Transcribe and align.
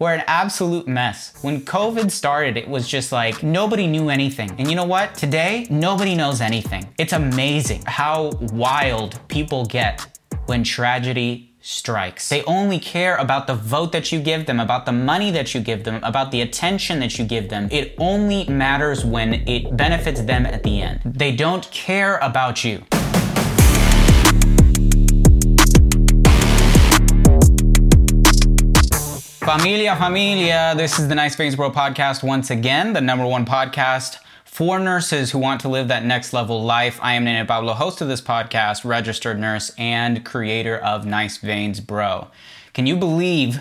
We're 0.00 0.14
an 0.14 0.24
absolute 0.26 0.88
mess. 0.88 1.34
When 1.42 1.60
COVID 1.60 2.10
started, 2.10 2.56
it 2.56 2.66
was 2.66 2.88
just 2.88 3.12
like 3.12 3.42
nobody 3.42 3.86
knew 3.86 4.08
anything. 4.08 4.50
And 4.56 4.70
you 4.70 4.74
know 4.74 4.86
what? 4.86 5.14
Today, 5.14 5.66
nobody 5.68 6.14
knows 6.14 6.40
anything. 6.40 6.88
It's 6.96 7.12
amazing 7.12 7.82
how 7.84 8.30
wild 8.50 9.20
people 9.28 9.66
get 9.66 10.18
when 10.46 10.64
tragedy 10.64 11.54
strikes. 11.60 12.30
They 12.30 12.42
only 12.44 12.78
care 12.78 13.16
about 13.16 13.46
the 13.46 13.54
vote 13.54 13.92
that 13.92 14.10
you 14.10 14.22
give 14.22 14.46
them, 14.46 14.58
about 14.58 14.86
the 14.86 14.92
money 14.92 15.30
that 15.32 15.54
you 15.54 15.60
give 15.60 15.84
them, 15.84 16.02
about 16.02 16.30
the 16.30 16.40
attention 16.40 16.98
that 17.00 17.18
you 17.18 17.26
give 17.26 17.50
them. 17.50 17.68
It 17.70 17.94
only 17.98 18.46
matters 18.48 19.04
when 19.04 19.46
it 19.46 19.76
benefits 19.76 20.22
them 20.22 20.46
at 20.46 20.62
the 20.62 20.80
end. 20.80 21.02
They 21.04 21.36
don't 21.36 21.70
care 21.72 22.16
about 22.22 22.64
you. 22.64 22.82
Familia, 29.56 29.96
familia. 29.96 30.74
This 30.76 31.00
is 31.00 31.08
the 31.08 31.16
Nice 31.16 31.34
Veins 31.34 31.56
Bro 31.56 31.72
podcast 31.72 32.22
once 32.22 32.50
again, 32.50 32.92
the 32.92 33.00
number 33.00 33.26
one 33.26 33.44
podcast 33.44 34.18
for 34.44 34.78
nurses 34.78 35.32
who 35.32 35.40
want 35.40 35.60
to 35.62 35.68
live 35.68 35.88
that 35.88 36.04
next 36.04 36.32
level 36.32 36.62
life. 36.62 37.00
I 37.02 37.14
am 37.14 37.24
Nene 37.24 37.44
Pablo, 37.48 37.72
host 37.72 38.00
of 38.00 38.06
this 38.06 38.20
podcast, 38.20 38.84
registered 38.84 39.40
nurse, 39.40 39.72
and 39.76 40.24
creator 40.24 40.78
of 40.78 41.04
Nice 41.04 41.38
Veins 41.38 41.80
Bro. 41.80 42.28
Can 42.74 42.86
you 42.86 42.96
believe 42.96 43.58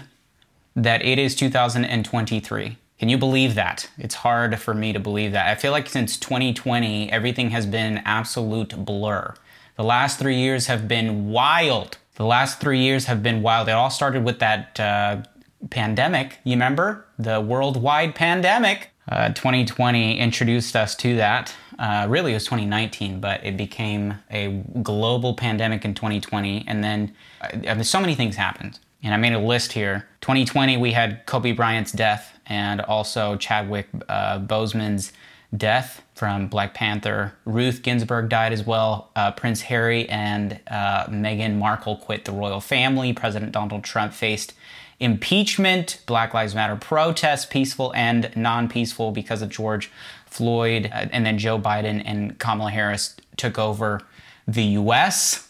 that 0.75 1.03
it 1.03 1.17
is 1.17 1.35
2023? 1.35 2.77
Can 2.99 3.09
you 3.09 3.17
believe 3.17 3.55
that? 3.55 3.89
It's 3.97 4.16
hard 4.16 4.59
for 4.59 4.75
me 4.75 4.94
to 4.94 4.99
believe 4.99 5.31
that. 5.31 5.47
I 5.47 5.55
feel 5.55 5.71
like 5.71 5.89
since 5.89 6.17
2020, 6.17 7.11
everything 7.11 7.49
has 7.49 7.66
been 7.66 8.03
absolute 8.05 8.85
blur. 8.85 9.33
The 9.75 9.83
last 9.83 10.19
three 10.19 10.38
years 10.38 10.67
have 10.67 10.88
been 10.88 11.31
wild. 11.31 11.97
The 12.13 12.25
last 12.25 12.59
three 12.59 12.81
years 12.81 13.05
have 13.05 13.23
been 13.23 13.41
wild. 13.41 13.69
It 13.69 13.71
all 13.71 13.89
started 13.89 14.23
with 14.23 14.38
that 14.38 14.80
uh, 14.80 15.23
pandemic. 15.69 16.37
You 16.43 16.53
remember 16.53 17.05
the 17.17 17.41
worldwide 17.41 18.15
pandemic? 18.15 18.91
Uh, 19.07 19.29
2020 19.29 20.19
introduced 20.19 20.75
us 20.75 20.95
to 20.95 21.16
that. 21.17 21.53
Uh, 21.79 22.05
really, 22.09 22.31
it 22.31 22.35
was 22.35 22.43
2019, 22.43 23.19
but 23.19 23.43
it 23.43 23.57
became 23.57 24.16
a 24.29 24.63
global 24.83 25.33
pandemic 25.33 25.85
in 25.85 25.93
2020. 25.93 26.66
And 26.67 26.83
then 26.83 27.16
uh, 27.41 27.81
so 27.83 27.99
many 27.99 28.16
things 28.16 28.35
happened. 28.35 28.79
And 29.01 29.13
I 29.13 29.17
made 29.17 29.33
a 29.33 29.39
list 29.39 29.71
here. 29.71 30.07
2020, 30.21 30.77
we 30.77 30.91
had 30.91 31.25
Kobe 31.25 31.53
Bryant's 31.53 31.94
death 31.94 32.38
and 32.45 32.81
also 32.81 33.38
Chadwick 33.38 33.88
uh, 34.09 34.39
Boseman's 34.39 35.13
death 35.55 36.03
from 36.13 36.47
Black 36.47 36.73
Panther. 36.73 37.33
Ruth 37.45 37.81
Ginsburg 37.81 38.29
died 38.29 38.53
as 38.53 38.66
well. 38.66 39.09
Uh, 39.16 39.31
Prince 39.31 39.61
Harry 39.61 40.07
and 40.09 40.59
uh, 40.69 41.05
Meghan 41.05 41.55
Markle 41.55 41.95
quit 41.95 42.25
the 42.25 42.31
royal 42.31 42.59
family. 42.59 43.13
President 43.13 43.51
Donald 43.51 43.83
Trump 43.83 44.13
faced 44.13 44.53
impeachment, 45.00 46.02
Black 46.05 46.33
Lives 46.33 46.53
Matter 46.53 46.75
protests, 46.75 47.45
peaceful 47.45 47.94
and 47.95 48.31
non 48.36 48.67
peaceful 48.67 49.11
because 49.11 49.41
of 49.41 49.50
George 49.50 49.91
Floyd. 50.25 50.89
Uh, 50.94 51.08
and 51.11 51.25
then 51.25 51.38
Joe 51.38 51.59
Biden 51.59 52.02
and 52.06 52.38
Kamala 52.39 52.72
Harris 52.72 53.16
took 53.38 53.58
over 53.58 54.02
the 54.47 54.64
US. 54.64 55.47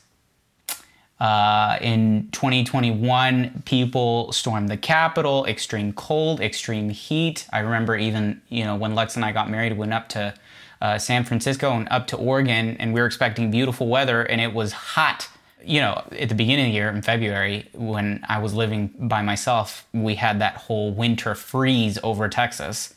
Uh, 1.20 1.78
in 1.82 2.30
2021, 2.32 3.64
people 3.66 4.32
stormed 4.32 4.70
the 4.70 4.78
Capitol, 4.78 5.46
extreme 5.46 5.92
cold, 5.92 6.40
extreme 6.40 6.90
heat. 6.90 7.46
I 7.52 7.60
remember 7.60 7.98
even, 7.98 8.42
you 8.48 8.64
know, 8.64 8.78
when 8.78 8.96
Lex 8.96 9.18
and 9.18 9.26
I 9.26 9.34
got 9.34 9.50
married, 9.50 9.74
we 9.74 9.80
went 9.80 9.94
up 9.94 10.08
to 10.10 10.34
uh, 10.82 10.98
San 10.98 11.26
Francisco 11.26 11.72
and 11.74 11.90
up 11.92 12.08
to 12.08 12.16
Oregon, 12.16 12.78
and 12.80 12.94
we 12.94 13.02
were 13.02 13.06
expecting 13.06 13.52
beautiful 13.52 13.90
weather, 13.90 14.22
and 14.22 14.40
it 14.40 14.54
was 14.54 14.72
hot 14.72 15.28
you 15.64 15.80
know, 15.82 16.04
at 16.18 16.30
the 16.30 16.36
beginning 16.36 16.68
of 16.68 16.72
the 16.72 16.76
year 16.76 16.90
in 16.90 17.02
February, 17.02 17.68
when 17.74 18.24
I 18.28 18.40
was 18.40 18.54
living 18.54 18.94
by 18.98 19.22
myself, 19.22 19.88
we 19.94 20.16
had 20.16 20.40
that 20.40 20.56
whole 20.56 20.92
winter 20.92 21.36
freeze 21.36 21.98
over 22.04 22.30
Texas. 22.30 22.94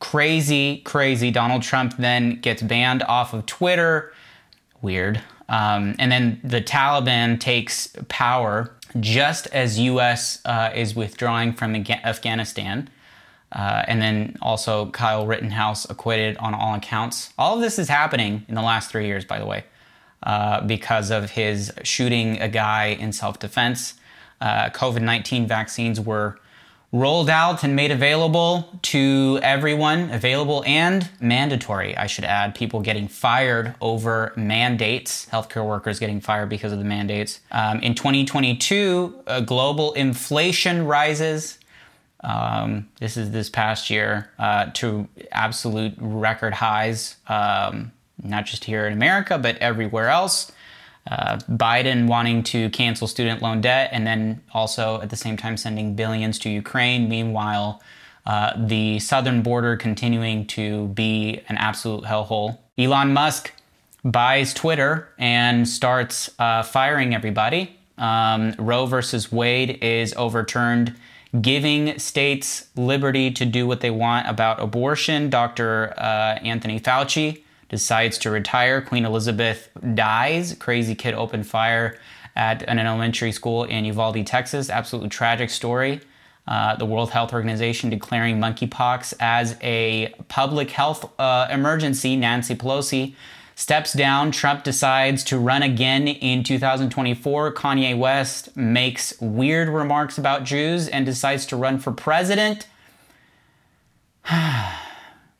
Crazy, 0.00 0.78
crazy. 0.78 1.30
Donald 1.30 1.62
Trump 1.62 1.96
then 1.96 2.40
gets 2.40 2.62
banned 2.62 3.02
off 3.04 3.32
of 3.32 3.46
Twitter. 3.46 4.12
Weird. 4.82 5.22
Um, 5.48 5.94
and 5.98 6.10
then 6.10 6.40
the 6.42 6.60
Taliban 6.60 7.38
takes 7.38 7.94
power 8.08 8.74
just 9.00 9.46
as 9.48 9.78
U.S. 9.78 10.40
Uh, 10.44 10.70
is 10.74 10.94
withdrawing 10.94 11.52
from 11.52 11.74
Afghanistan. 11.74 12.88
Uh, 13.52 13.84
and 13.86 14.02
then 14.02 14.36
also 14.42 14.86
Kyle 14.90 15.26
Rittenhouse 15.26 15.88
acquitted 15.88 16.36
on 16.38 16.54
all 16.54 16.74
accounts. 16.74 17.32
All 17.38 17.54
of 17.54 17.60
this 17.60 17.78
is 17.78 17.88
happening 17.88 18.44
in 18.48 18.56
the 18.56 18.62
last 18.62 18.90
three 18.90 19.06
years, 19.06 19.24
by 19.24 19.38
the 19.38 19.46
way. 19.46 19.64
Uh, 20.24 20.62
because 20.62 21.10
of 21.10 21.32
his 21.32 21.70
shooting 21.82 22.40
a 22.40 22.48
guy 22.48 22.86
in 22.86 23.12
self 23.12 23.38
defense. 23.38 23.92
Uh, 24.40 24.70
COVID 24.70 25.02
19 25.02 25.46
vaccines 25.46 26.00
were 26.00 26.38
rolled 26.92 27.28
out 27.28 27.62
and 27.62 27.76
made 27.76 27.90
available 27.90 28.78
to 28.80 29.38
everyone, 29.42 30.08
available 30.10 30.62
and 30.64 31.10
mandatory, 31.20 31.94
I 31.94 32.06
should 32.06 32.24
add. 32.24 32.54
People 32.54 32.80
getting 32.80 33.06
fired 33.06 33.74
over 33.82 34.32
mandates, 34.34 35.26
healthcare 35.26 35.66
workers 35.66 35.98
getting 35.98 36.22
fired 36.22 36.48
because 36.48 36.72
of 36.72 36.78
the 36.78 36.84
mandates. 36.86 37.40
Um, 37.50 37.80
in 37.80 37.94
2022, 37.94 39.24
uh, 39.26 39.40
global 39.40 39.92
inflation 39.92 40.86
rises. 40.86 41.58
Um, 42.20 42.88
this 42.98 43.18
is 43.18 43.30
this 43.30 43.50
past 43.50 43.90
year 43.90 44.30
uh, 44.38 44.70
to 44.74 45.06
absolute 45.32 45.92
record 45.98 46.54
highs. 46.54 47.16
Um, 47.26 47.92
not 48.22 48.46
just 48.46 48.64
here 48.64 48.86
in 48.86 48.92
America, 48.92 49.38
but 49.38 49.56
everywhere 49.58 50.08
else. 50.08 50.52
Uh, 51.10 51.36
Biden 51.50 52.06
wanting 52.06 52.42
to 52.44 52.70
cancel 52.70 53.06
student 53.06 53.42
loan 53.42 53.60
debt 53.60 53.90
and 53.92 54.06
then 54.06 54.40
also 54.52 55.00
at 55.02 55.10
the 55.10 55.16
same 55.16 55.36
time 55.36 55.56
sending 55.56 55.94
billions 55.94 56.38
to 56.40 56.48
Ukraine. 56.48 57.08
Meanwhile, 57.08 57.82
uh, 58.26 58.52
the 58.56 58.98
southern 59.00 59.42
border 59.42 59.76
continuing 59.76 60.46
to 60.46 60.88
be 60.88 61.42
an 61.48 61.56
absolute 61.58 62.04
hellhole. 62.04 62.58
Elon 62.78 63.12
Musk 63.12 63.52
buys 64.02 64.54
Twitter 64.54 65.08
and 65.18 65.68
starts 65.68 66.30
uh, 66.38 66.62
firing 66.62 67.14
everybody. 67.14 67.76
Um, 67.98 68.54
Roe 68.58 68.86
versus 68.86 69.30
Wade 69.30 69.78
is 69.82 70.14
overturned, 70.14 70.94
giving 71.40 71.98
states 71.98 72.68
liberty 72.76 73.30
to 73.30 73.44
do 73.44 73.66
what 73.66 73.82
they 73.82 73.90
want 73.90 74.26
about 74.26 74.60
abortion. 74.60 75.28
Dr. 75.28 75.92
Uh, 75.98 76.38
Anthony 76.42 76.80
Fauci 76.80 77.43
decides 77.74 78.18
to 78.18 78.30
retire. 78.30 78.80
Queen 78.80 79.04
Elizabeth 79.04 79.68
dies. 79.94 80.54
Crazy 80.60 80.94
kid 80.94 81.12
opened 81.12 81.44
fire 81.44 81.98
at 82.36 82.62
an 82.68 82.78
elementary 82.78 83.32
school 83.32 83.64
in 83.64 83.84
Uvalde, 83.84 84.24
Texas. 84.24 84.70
Absolutely 84.70 85.08
tragic 85.08 85.50
story. 85.50 86.00
Uh, 86.46 86.76
the 86.76 86.86
World 86.86 87.10
Health 87.10 87.32
Organization 87.32 87.90
declaring 87.90 88.38
monkeypox 88.38 89.12
as 89.18 89.56
a 89.60 90.14
public 90.28 90.70
health 90.70 91.10
uh, 91.18 91.48
emergency. 91.50 92.14
Nancy 92.14 92.54
Pelosi 92.54 93.16
steps 93.56 93.92
down. 93.92 94.30
Trump 94.30 94.62
decides 94.62 95.24
to 95.24 95.36
run 95.36 95.64
again 95.64 96.06
in 96.06 96.44
2024. 96.44 97.54
Kanye 97.54 97.98
West 97.98 98.56
makes 98.56 99.20
weird 99.20 99.68
remarks 99.68 100.16
about 100.16 100.44
Jews 100.44 100.86
and 100.86 101.04
decides 101.04 101.44
to 101.46 101.56
run 101.56 101.80
for 101.80 101.90
president. 101.90 102.68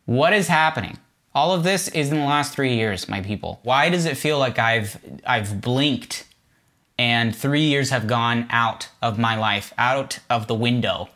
what 0.04 0.32
is 0.32 0.48
happening? 0.48 0.98
All 1.34 1.52
of 1.52 1.64
this 1.64 1.88
is 1.88 2.12
in 2.12 2.18
the 2.18 2.24
last 2.24 2.54
three 2.54 2.74
years, 2.74 3.08
my 3.08 3.20
people. 3.20 3.58
Why 3.64 3.88
does 3.88 4.06
it 4.06 4.16
feel 4.16 4.38
like 4.38 4.58
I've 4.58 4.98
I've 5.26 5.60
blinked 5.60 6.26
and 6.96 7.34
three 7.34 7.62
years 7.64 7.90
have 7.90 8.06
gone 8.06 8.46
out 8.50 8.88
of 9.02 9.18
my 9.18 9.36
life, 9.36 9.74
out 9.76 10.20
of 10.30 10.46
the 10.46 10.54
window? 10.54 11.08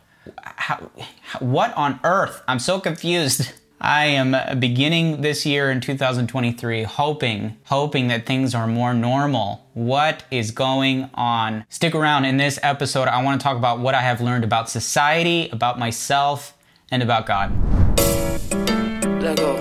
How, 0.43 0.91
what 1.39 1.73
on 1.77 2.01
earth? 2.03 2.41
I'm 2.49 2.59
so 2.59 2.81
confused. 2.81 3.53
I 3.79 4.07
am 4.07 4.59
beginning 4.59 5.21
this 5.21 5.45
year 5.45 5.71
in 5.71 5.79
2023 5.79 6.83
hoping, 6.83 7.55
hoping 7.63 8.09
that 8.09 8.25
things 8.25 8.53
are 8.53 8.67
more 8.67 8.93
normal. 8.93 9.69
What 9.73 10.25
is 10.31 10.51
going 10.51 11.09
on? 11.13 11.63
Stick 11.69 11.95
around 11.95 12.25
in 12.25 12.35
this 12.35 12.59
episode. 12.61 13.07
I 13.07 13.23
want 13.23 13.39
to 13.39 13.43
talk 13.43 13.55
about 13.55 13.79
what 13.79 13.95
I 13.95 14.01
have 14.01 14.19
learned 14.19 14.43
about 14.43 14.69
society, 14.69 15.47
about 15.53 15.79
myself, 15.79 16.57
and 16.91 17.01
about 17.01 17.25
God. 17.25 17.88
Let 19.29 19.37
go. 19.37 19.53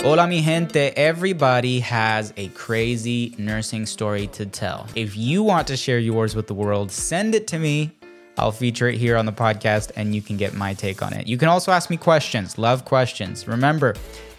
Hola, 0.00 0.28
mi 0.28 0.40
gente. 0.40 0.96
Everybody 0.96 1.80
has 1.80 2.32
a 2.36 2.50
crazy 2.50 3.34
nursing 3.36 3.86
story 3.86 4.28
to 4.28 4.46
tell. 4.46 4.86
If 4.94 5.16
you 5.16 5.42
want 5.42 5.66
to 5.68 5.76
share 5.76 5.98
yours 5.98 6.36
with 6.36 6.46
the 6.46 6.54
world, 6.54 6.92
send 6.92 7.34
it 7.34 7.48
to 7.48 7.58
me. 7.58 7.90
I'll 8.38 8.52
feature 8.52 8.86
it 8.86 8.96
here 8.96 9.16
on 9.16 9.26
the 9.26 9.32
podcast 9.32 9.90
and 9.96 10.14
you 10.14 10.22
can 10.22 10.36
get 10.36 10.54
my 10.54 10.74
take 10.74 11.02
on 11.02 11.14
it. 11.14 11.26
You 11.26 11.36
can 11.36 11.48
also 11.48 11.72
ask 11.72 11.90
me 11.90 11.96
questions. 11.96 12.58
Love 12.58 12.84
questions. 12.84 13.48
Remember, 13.48 13.94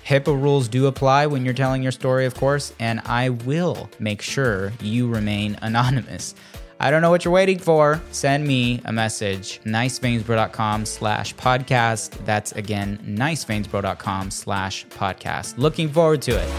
HIPAA 0.05 0.41
rules 0.41 0.69
do 0.69 0.87
apply 0.87 1.27
when 1.27 1.43
you're 1.43 1.53
telling 1.53 1.83
your 1.83 1.91
story, 1.91 2.25
of 2.25 2.35
course, 2.35 2.71
and 2.79 3.01
I 3.05 3.29
will 3.29 3.89
make 3.99 4.21
sure 4.21 4.71
you 4.79 5.09
remain 5.09 5.57
anonymous. 5.61 6.35
I 6.79 6.91
don't 6.91 7.01
know 7.01 7.09
what 7.09 7.23
you're 7.23 7.33
waiting 7.33 7.57
for. 7.57 8.01
Send 8.11 8.45
me 8.45 8.81
a 8.85 8.91
message, 8.91 9.61
niceveinsbro.com 9.63 10.85
slash 10.85 11.33
podcast. 11.35 12.25
That's 12.25 12.51
again, 12.51 12.99
niceveinsbro.com 13.05 14.31
slash 14.31 14.85
podcast. 14.87 15.57
Looking 15.57 15.89
forward 15.89 16.21
to 16.23 16.31
it. 16.31 16.49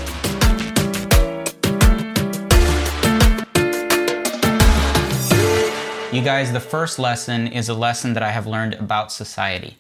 You 6.15 6.23
guys, 6.23 6.51
the 6.51 6.61
first 6.61 6.99
lesson 6.99 7.47
is 7.49 7.69
a 7.69 7.75
lesson 7.75 8.15
that 8.15 8.23
I 8.23 8.31
have 8.31 8.47
learned 8.47 8.73
about 8.75 9.13
society. 9.13 9.77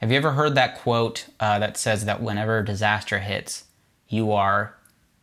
Have 0.00 0.10
you 0.10 0.16
ever 0.16 0.32
heard 0.32 0.54
that 0.54 0.78
quote 0.78 1.26
uh, 1.40 1.58
that 1.58 1.76
says 1.76 2.06
that 2.06 2.22
whenever 2.22 2.62
disaster 2.62 3.18
hits, 3.18 3.64
you 4.08 4.32
are 4.32 4.74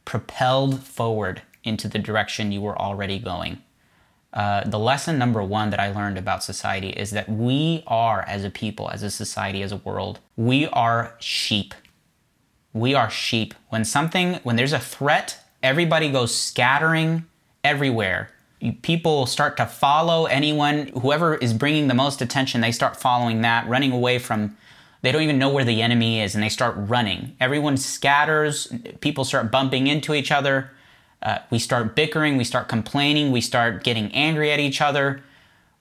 propelled 0.03 0.83
forward 0.83 1.41
into 1.63 1.87
the 1.87 1.97
direction 1.97 2.51
you 2.51 2.61
were 2.61 2.79
already 2.79 3.17
going? 3.17 3.63
Uh, 4.33 4.67
the 4.67 4.79
lesson 4.79 5.17
number 5.17 5.41
one 5.41 5.69
that 5.69 5.79
I 5.79 5.91
learned 5.91 6.17
about 6.17 6.43
society 6.43 6.89
is 6.89 7.11
that 7.11 7.29
we 7.29 7.83
are, 7.87 8.21
as 8.27 8.43
a 8.43 8.49
people, 8.49 8.89
as 8.89 9.01
a 9.01 9.09
society, 9.09 9.61
as 9.61 9.71
a 9.71 9.77
world, 9.77 10.19
we 10.35 10.67
are 10.67 11.15
sheep. 11.19 11.73
We 12.73 12.93
are 12.93 13.09
sheep. 13.09 13.53
When 13.69 13.85
something, 13.85 14.35
when 14.43 14.57
there's 14.57 14.73
a 14.73 14.79
threat, 14.79 15.39
everybody 15.63 16.11
goes 16.11 16.35
scattering 16.35 17.25
everywhere. 17.63 18.29
People 18.81 19.25
start 19.25 19.55
to 19.57 19.65
follow 19.65 20.25
anyone, 20.25 20.87
whoever 20.87 21.35
is 21.35 21.53
bringing 21.53 21.87
the 21.87 21.93
most 21.93 22.21
attention, 22.21 22.59
they 22.59 22.71
start 22.73 22.97
following 22.97 23.41
that, 23.41 23.67
running 23.69 23.93
away 23.93 24.19
from, 24.19 24.57
they 25.01 25.11
don't 25.13 25.21
even 25.21 25.39
know 25.39 25.49
where 25.49 25.63
the 25.63 25.81
enemy 25.81 26.19
is, 26.19 26.35
and 26.35 26.43
they 26.43 26.49
start 26.49 26.75
running. 26.77 27.37
Everyone 27.39 27.77
scatters, 27.77 28.71
people 28.99 29.23
start 29.23 29.51
bumping 29.51 29.87
into 29.87 30.13
each 30.13 30.31
other 30.31 30.71
uh, 31.25 31.39
we 31.49 31.57
start 31.57 31.95
bickering, 31.95 32.37
we 32.37 32.43
start 32.43 32.69
complaining, 32.69 33.31
we 33.31 33.41
start 33.41 33.83
getting 33.83 34.11
angry 34.13 34.51
at 34.51 34.59
each 34.59 34.79
other. 34.79 35.23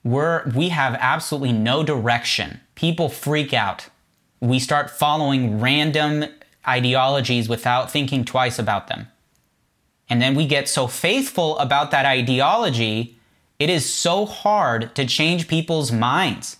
We're, 0.02 0.50
we 0.54 0.70
have 0.70 0.96
absolutely 0.98 1.52
no 1.52 1.84
direction. 1.84 2.60
People 2.74 3.10
freak 3.10 3.52
out. 3.52 3.88
We 4.40 4.58
start 4.58 4.90
following 4.90 5.60
random 5.60 6.24
ideologies 6.66 7.48
without 7.48 7.90
thinking 7.90 8.24
twice 8.24 8.58
about 8.58 8.88
them. 8.88 9.08
And 10.08 10.20
then 10.20 10.34
we 10.34 10.46
get 10.46 10.68
so 10.68 10.86
faithful 10.86 11.58
about 11.58 11.90
that 11.90 12.06
ideology, 12.06 13.18
it 13.58 13.70
is 13.70 13.90
so 13.90 14.26
hard 14.26 14.94
to 14.96 15.06
change 15.06 15.46
people's 15.46 15.92
minds. 15.92 16.56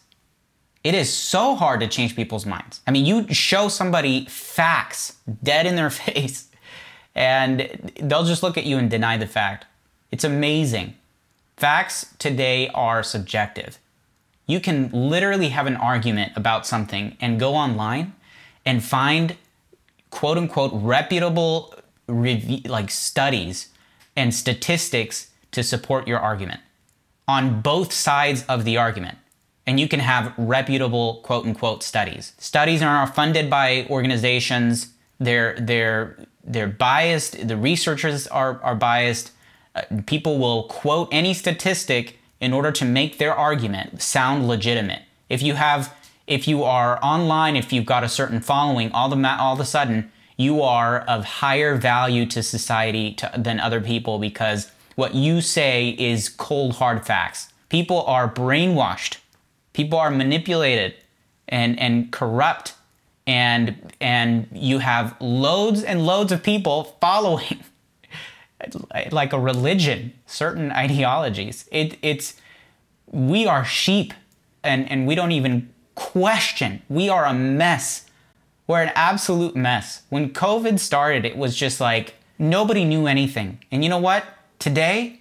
It 0.82 0.94
is 0.94 1.12
so 1.12 1.54
hard 1.54 1.80
to 1.80 1.88
change 1.88 2.14
people's 2.14 2.44
minds. 2.44 2.82
I 2.86 2.90
mean, 2.90 3.06
you 3.06 3.32
show 3.32 3.68
somebody 3.68 4.26
facts 4.26 5.16
dead 5.42 5.66
in 5.66 5.76
their 5.76 5.90
face, 6.04 6.48
and 7.14 7.92
they'll 8.00 8.24
just 8.24 8.42
look 8.42 8.58
at 8.58 8.64
you 8.64 8.78
and 8.78 8.90
deny 8.90 9.16
the 9.16 9.26
fact. 9.26 9.66
It's 10.10 10.24
amazing. 10.24 10.94
Facts 11.56 12.14
today 12.18 12.68
are 12.74 13.02
subjective. 13.02 13.78
You 14.46 14.60
can 14.60 14.90
literally 14.92 15.48
have 15.50 15.66
an 15.66 15.76
argument 15.76 16.32
about 16.36 16.66
something 16.66 17.16
and 17.20 17.40
go 17.40 17.54
online 17.54 18.14
and 18.66 18.82
find 18.82 19.36
quote 20.10 20.38
unquote 20.38 20.72
reputable 20.74 21.74
like 22.06 22.90
studies 22.90 23.68
and 24.16 24.34
statistics 24.34 25.30
to 25.52 25.62
support 25.62 26.06
your 26.06 26.18
argument 26.18 26.60
on 27.26 27.60
both 27.62 27.92
sides 27.92 28.44
of 28.48 28.64
the 28.64 28.76
argument. 28.76 29.18
And 29.66 29.80
you 29.80 29.88
can 29.88 30.00
have 30.00 30.34
reputable 30.36 31.20
quote 31.22 31.46
unquote 31.46 31.82
studies. 31.82 32.34
Studies 32.38 32.82
are 32.82 33.06
funded 33.06 33.48
by 33.48 33.86
organizations. 33.88 34.92
They're 35.18 35.56
they're 35.58 36.18
they're 36.44 36.68
biased. 36.68 37.48
The 37.48 37.56
researchers 37.56 38.26
are, 38.26 38.60
are 38.62 38.74
biased. 38.74 39.32
Uh, 39.74 39.82
people 40.06 40.38
will 40.38 40.64
quote 40.64 41.08
any 41.10 41.34
statistic 41.34 42.18
in 42.40 42.52
order 42.52 42.70
to 42.72 42.84
make 42.84 43.18
their 43.18 43.34
argument 43.34 44.02
sound 44.02 44.46
legitimate. 44.46 45.02
If 45.28 45.42
you 45.42 45.54
have, 45.54 45.94
if 46.26 46.46
you 46.46 46.62
are 46.62 47.02
online, 47.02 47.56
if 47.56 47.72
you've 47.72 47.86
got 47.86 48.04
a 48.04 48.08
certain 48.08 48.40
following, 48.40 48.92
all 48.92 49.08
the 49.08 49.16
ma- 49.16 49.38
all 49.40 49.54
of 49.54 49.60
a 49.60 49.64
sudden 49.64 50.10
you 50.36 50.62
are 50.62 51.00
of 51.00 51.24
higher 51.24 51.76
value 51.76 52.26
to 52.26 52.42
society 52.42 53.14
to, 53.14 53.30
than 53.36 53.60
other 53.60 53.80
people 53.80 54.18
because 54.18 54.70
what 54.96 55.14
you 55.14 55.40
say 55.40 55.90
is 55.98 56.28
cold 56.28 56.74
hard 56.74 57.06
facts. 57.06 57.52
People 57.68 58.02
are 58.02 58.32
brainwashed. 58.32 59.18
People 59.72 59.98
are 59.98 60.10
manipulated 60.10 60.94
and 61.48 61.78
and 61.78 62.12
corrupt 62.12 62.74
and 63.26 63.92
and 64.00 64.48
you 64.52 64.78
have 64.78 65.16
loads 65.20 65.82
and 65.82 66.04
loads 66.04 66.32
of 66.32 66.42
people 66.42 66.96
following 67.00 67.64
like 69.10 69.32
a 69.32 69.40
religion 69.40 70.12
certain 70.26 70.70
ideologies. 70.70 71.68
It, 71.72 71.98
it's 72.02 72.34
we 73.06 73.46
are 73.46 73.64
sheep 73.64 74.12
and 74.62 74.90
and 74.90 75.06
we 75.06 75.14
don't 75.14 75.32
even 75.32 75.70
question. 75.94 76.82
We 76.88 77.08
are 77.08 77.24
a 77.24 77.34
mess. 77.34 78.06
We're 78.66 78.82
an 78.82 78.92
absolute 78.94 79.56
mess. 79.56 80.02
When 80.10 80.30
covid 80.30 80.78
started 80.78 81.24
it 81.24 81.36
was 81.36 81.56
just 81.56 81.80
like 81.80 82.14
nobody 82.38 82.84
knew 82.84 83.06
anything. 83.06 83.60
And 83.70 83.82
you 83.82 83.90
know 83.90 83.98
what? 83.98 84.24
Today 84.58 85.20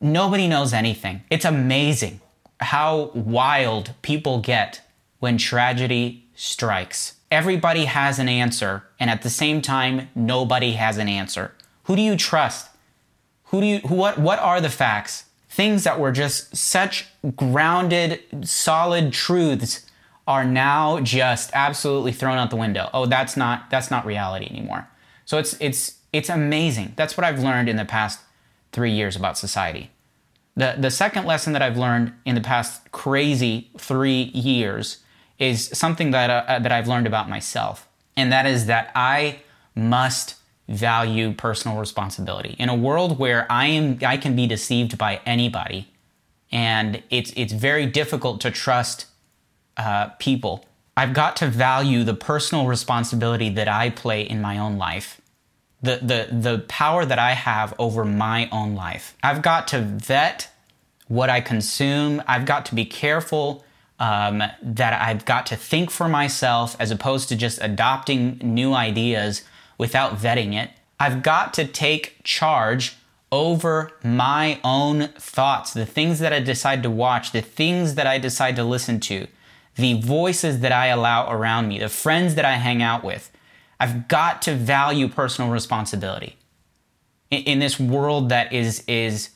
nobody 0.00 0.46
knows 0.46 0.72
anything. 0.72 1.22
It's 1.30 1.44
amazing 1.44 2.20
how 2.60 3.10
wild 3.14 3.94
people 4.02 4.40
get 4.40 4.80
when 5.18 5.38
tragedy 5.38 6.21
strikes 6.34 7.14
everybody 7.32 7.86
has 7.86 8.18
an 8.18 8.28
answer, 8.28 8.84
and 9.00 9.08
at 9.08 9.22
the 9.22 9.30
same 9.30 9.62
time, 9.62 10.08
nobody 10.14 10.72
has 10.72 10.98
an 10.98 11.08
answer. 11.08 11.52
Who 11.84 11.96
do 11.96 12.02
you 12.02 12.14
trust? 12.14 12.68
Who 13.44 13.60
do 13.62 13.66
you, 13.66 13.78
who, 13.78 13.94
what, 13.94 14.18
what 14.18 14.38
are 14.38 14.60
the 14.60 14.68
facts? 14.68 15.24
Things 15.48 15.84
that 15.84 15.98
were 15.98 16.12
just 16.12 16.54
such 16.54 17.06
grounded, 17.34 18.20
solid 18.42 19.12
truths 19.14 19.86
are 20.26 20.44
now 20.44 21.00
just 21.00 21.50
absolutely 21.54 22.12
thrown 22.12 22.36
out 22.36 22.50
the 22.50 22.56
window. 22.56 22.90
Oh, 22.92 23.06
that's 23.06 23.36
not, 23.36 23.70
that's 23.70 23.90
not 23.90 24.04
reality 24.04 24.46
anymore. 24.50 24.86
So 25.24 25.38
it's, 25.38 25.56
it's, 25.58 25.98
it's 26.12 26.28
amazing. 26.28 26.92
That's 26.96 27.16
what 27.16 27.24
I've 27.24 27.42
learned 27.42 27.68
in 27.68 27.76
the 27.76 27.84
past 27.86 28.20
three 28.72 28.92
years 28.92 29.16
about 29.16 29.38
society. 29.38 29.90
The, 30.54 30.76
the 30.78 30.90
second 30.90 31.24
lesson 31.24 31.54
that 31.54 31.62
I've 31.62 31.78
learned 31.78 32.12
in 32.26 32.34
the 32.34 32.40
past 32.42 32.92
crazy 32.92 33.70
three 33.78 34.24
years 34.34 34.98
is 35.42 35.66
something 35.74 36.12
that, 36.12 36.30
uh, 36.30 36.60
that 36.60 36.70
I've 36.70 36.86
learned 36.86 37.08
about 37.08 37.28
myself. 37.28 37.88
And 38.16 38.32
that 38.32 38.46
is 38.46 38.66
that 38.66 38.92
I 38.94 39.40
must 39.74 40.36
value 40.68 41.32
personal 41.32 41.78
responsibility. 41.78 42.54
In 42.58 42.68
a 42.68 42.74
world 42.74 43.18
where 43.18 43.50
I 43.50 43.66
am 43.66 43.98
I 44.06 44.16
can 44.16 44.36
be 44.36 44.46
deceived 44.46 44.96
by 44.96 45.20
anybody 45.26 45.88
and 46.52 47.02
it's 47.10 47.32
it's 47.34 47.52
very 47.52 47.86
difficult 47.86 48.40
to 48.42 48.50
trust 48.50 49.06
uh, 49.76 50.10
people. 50.18 50.64
I've 50.96 51.14
got 51.14 51.36
to 51.36 51.48
value 51.48 52.04
the 52.04 52.14
personal 52.14 52.66
responsibility 52.66 53.48
that 53.50 53.66
I 53.66 53.90
play 53.90 54.22
in 54.22 54.40
my 54.40 54.58
own 54.58 54.76
life. 54.78 55.20
The, 55.82 55.98
the, 56.00 56.28
the 56.30 56.58
power 56.68 57.04
that 57.04 57.18
I 57.18 57.32
have 57.32 57.74
over 57.76 58.04
my 58.04 58.48
own 58.52 58.76
life. 58.76 59.16
I've 59.22 59.42
got 59.42 59.66
to 59.68 59.80
vet 59.80 60.48
what 61.08 61.28
I 61.28 61.40
consume. 61.40 62.22
I've 62.28 62.44
got 62.44 62.66
to 62.66 62.74
be 62.74 62.84
careful 62.84 63.64
um, 64.02 64.42
that 64.60 65.00
I've 65.00 65.24
got 65.24 65.46
to 65.46 65.56
think 65.56 65.88
for 65.88 66.08
myself 66.08 66.74
as 66.80 66.90
opposed 66.90 67.28
to 67.28 67.36
just 67.36 67.60
adopting 67.62 68.40
new 68.42 68.74
ideas 68.74 69.44
without 69.78 70.16
vetting 70.16 70.54
it. 70.54 70.70
I've 70.98 71.22
got 71.22 71.54
to 71.54 71.64
take 71.64 72.16
charge 72.24 72.96
over 73.30 73.92
my 74.02 74.60
own 74.64 75.08
thoughts, 75.10 75.72
the 75.72 75.86
things 75.86 76.18
that 76.18 76.32
I 76.32 76.40
decide 76.40 76.82
to 76.82 76.90
watch, 76.90 77.30
the 77.30 77.42
things 77.42 77.94
that 77.94 78.08
I 78.08 78.18
decide 78.18 78.56
to 78.56 78.64
listen 78.64 78.98
to, 79.00 79.28
the 79.76 80.00
voices 80.00 80.60
that 80.60 80.72
I 80.72 80.88
allow 80.88 81.30
around 81.30 81.68
me, 81.68 81.78
the 81.78 81.88
friends 81.88 82.34
that 82.34 82.44
I 82.44 82.54
hang 82.54 82.82
out 82.82 83.04
with. 83.04 83.30
I've 83.78 84.08
got 84.08 84.42
to 84.42 84.54
value 84.54 85.08
personal 85.08 85.50
responsibility 85.50 86.36
in, 87.30 87.42
in 87.44 87.58
this 87.60 87.78
world 87.78 88.30
that 88.30 88.52
is, 88.52 88.82
is 88.88 89.30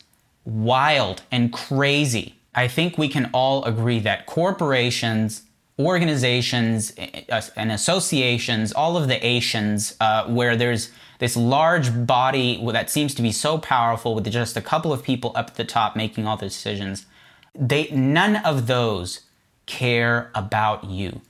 wild 0.45 1.23
and 1.31 1.53
crazy. 1.53 2.36
I 2.57 2.69
think 2.69 2.97
we 2.97 3.09
can 3.09 3.29
all 3.33 3.63
agree 3.65 4.01
that 4.01 4.25
corporations, 4.25 5.43
organizations, 5.79 6.95
uh, 6.99 7.43
and 7.55 7.71
associations, 7.71 8.73
all 8.73 8.97
of 8.97 9.09
the 9.09 9.25
Asians, 9.25 9.95
uh, 10.01 10.25
where 10.25 10.57
there's 10.57 10.91
this 11.19 11.37
large 11.37 12.07
body 12.07 12.61
that 12.73 12.91
seems 12.91 13.15
to 13.15 13.23
be 13.23 13.31
so 13.31 13.59
powerful 13.59 14.15
with 14.15 14.31
just 14.31 14.57
a 14.57 14.63
couple 14.63 14.93
of 14.93 15.03
people 15.03 15.33
up 15.35 15.51
at 15.51 15.55
the 15.57 15.65
top 15.65 15.97
making 15.97 16.27
all 16.27 16.39
the 16.39 16.47
decisions, 16.47 17.07
they 17.55 17.91
none 17.91 18.37
of 18.37 18.67
those 18.67 19.21
care 19.67 20.31
about 20.35 20.85
you. 20.85 21.21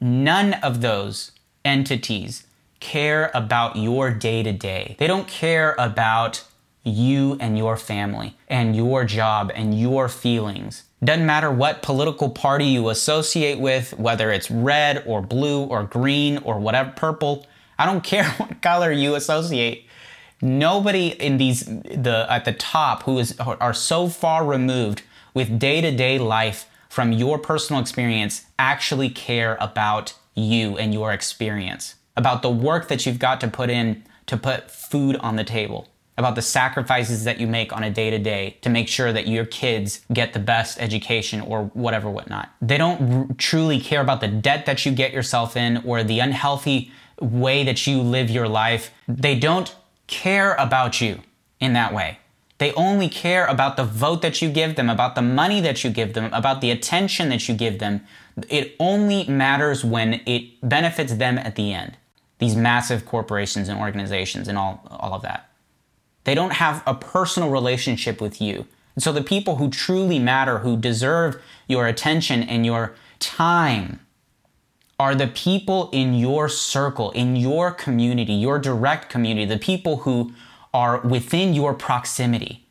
None 0.00 0.54
of 0.54 0.80
those 0.80 1.30
entities 1.64 2.44
care 2.80 3.30
about 3.34 3.76
your 3.76 4.10
day 4.10 4.42
to 4.42 4.52
day. 4.52 4.96
They 4.98 5.06
don't 5.06 5.28
care 5.28 5.76
about 5.78 6.44
you 6.84 7.36
and 7.40 7.56
your 7.56 7.76
family 7.76 8.36
and 8.48 8.74
your 8.74 9.04
job 9.04 9.52
and 9.54 9.78
your 9.78 10.08
feelings. 10.08 10.84
Doesn't 11.04 11.26
matter 11.26 11.50
what 11.50 11.82
political 11.82 12.30
party 12.30 12.66
you 12.66 12.88
associate 12.88 13.58
with, 13.58 13.98
whether 13.98 14.30
it's 14.30 14.50
red 14.50 15.02
or 15.06 15.20
blue 15.20 15.64
or 15.64 15.84
green 15.84 16.38
or 16.38 16.58
whatever, 16.58 16.90
purple. 16.90 17.46
I 17.78 17.86
don't 17.86 18.04
care 18.12 18.24
what 18.32 18.62
color 18.62 18.92
you 18.92 19.14
associate. 19.14 19.86
Nobody 20.40 21.08
in 21.08 21.36
these 21.36 21.64
the 21.64 22.26
at 22.28 22.44
the 22.44 22.52
top 22.52 23.04
who 23.04 23.18
is 23.18 23.38
are 23.38 23.74
so 23.74 24.08
far 24.08 24.44
removed 24.44 25.02
with 25.34 25.58
day-to-day 25.58 26.18
life 26.18 26.68
from 26.88 27.12
your 27.12 27.38
personal 27.38 27.80
experience 27.80 28.44
actually 28.58 29.08
care 29.08 29.56
about 29.60 30.14
you 30.34 30.76
and 30.78 30.92
your 30.92 31.12
experience, 31.12 31.94
about 32.16 32.42
the 32.42 32.50
work 32.50 32.88
that 32.88 33.06
you've 33.06 33.20
got 33.20 33.40
to 33.40 33.48
put 33.48 33.70
in 33.70 34.02
to 34.26 34.36
put 34.36 34.70
food 34.70 35.16
on 35.16 35.36
the 35.36 35.44
table. 35.44 35.88
About 36.18 36.34
the 36.34 36.42
sacrifices 36.42 37.24
that 37.24 37.40
you 37.40 37.46
make 37.46 37.72
on 37.72 37.82
a 37.82 37.90
day 37.90 38.10
to 38.10 38.18
day 38.18 38.56
to 38.60 38.68
make 38.68 38.88
sure 38.88 39.12
that 39.12 39.26
your 39.26 39.46
kids 39.46 40.00
get 40.12 40.32
the 40.32 40.38
best 40.38 40.78
education 40.80 41.40
or 41.40 41.64
whatever, 41.74 42.10
whatnot. 42.10 42.50
They 42.60 42.76
don't 42.76 43.30
r- 43.30 43.36
truly 43.38 43.80
care 43.80 44.00
about 44.00 44.20
the 44.20 44.28
debt 44.28 44.66
that 44.66 44.84
you 44.84 44.92
get 44.92 45.12
yourself 45.12 45.56
in 45.56 45.78
or 45.86 46.04
the 46.04 46.20
unhealthy 46.20 46.92
way 47.20 47.64
that 47.64 47.86
you 47.86 48.02
live 48.02 48.30
your 48.30 48.48
life. 48.48 48.90
They 49.08 49.38
don't 49.38 49.74
care 50.06 50.54
about 50.54 51.00
you 51.00 51.20
in 51.60 51.72
that 51.72 51.94
way. 51.94 52.18
They 52.58 52.72
only 52.74 53.08
care 53.08 53.46
about 53.46 53.76
the 53.76 53.84
vote 53.84 54.22
that 54.22 54.42
you 54.42 54.50
give 54.50 54.76
them, 54.76 54.88
about 54.88 55.14
the 55.14 55.22
money 55.22 55.60
that 55.62 55.82
you 55.82 55.90
give 55.90 56.14
them, 56.14 56.32
about 56.32 56.60
the 56.60 56.70
attention 56.70 57.28
that 57.30 57.48
you 57.48 57.54
give 57.54 57.78
them. 57.78 58.02
It 58.48 58.76
only 58.78 59.24
matters 59.24 59.84
when 59.84 60.20
it 60.26 60.60
benefits 60.62 61.14
them 61.14 61.38
at 61.38 61.56
the 61.56 61.72
end. 61.72 61.96
These 62.38 62.54
massive 62.54 63.06
corporations 63.06 63.68
and 63.68 63.80
organizations 63.80 64.46
and 64.46 64.58
all, 64.58 64.86
all 64.90 65.14
of 65.14 65.22
that. 65.22 65.48
They 66.24 66.34
don't 66.34 66.54
have 66.54 66.82
a 66.86 66.94
personal 66.94 67.50
relationship 67.50 68.20
with 68.20 68.40
you. 68.40 68.66
And 68.94 69.02
so 69.02 69.12
the 69.12 69.22
people 69.22 69.56
who 69.56 69.70
truly 69.70 70.18
matter, 70.18 70.58
who 70.58 70.76
deserve 70.76 71.40
your 71.66 71.86
attention 71.86 72.42
and 72.42 72.64
your 72.66 72.94
time, 73.18 74.00
are 74.98 75.14
the 75.14 75.26
people 75.26 75.90
in 75.92 76.14
your 76.14 76.48
circle, 76.48 77.10
in 77.10 77.34
your 77.34 77.72
community, 77.72 78.32
your 78.34 78.58
direct 78.58 79.08
community, 79.08 79.44
the 79.46 79.58
people 79.58 79.98
who 79.98 80.32
are 80.72 81.00
within 81.00 81.54
your 81.54 81.74
proximity. 81.74 82.68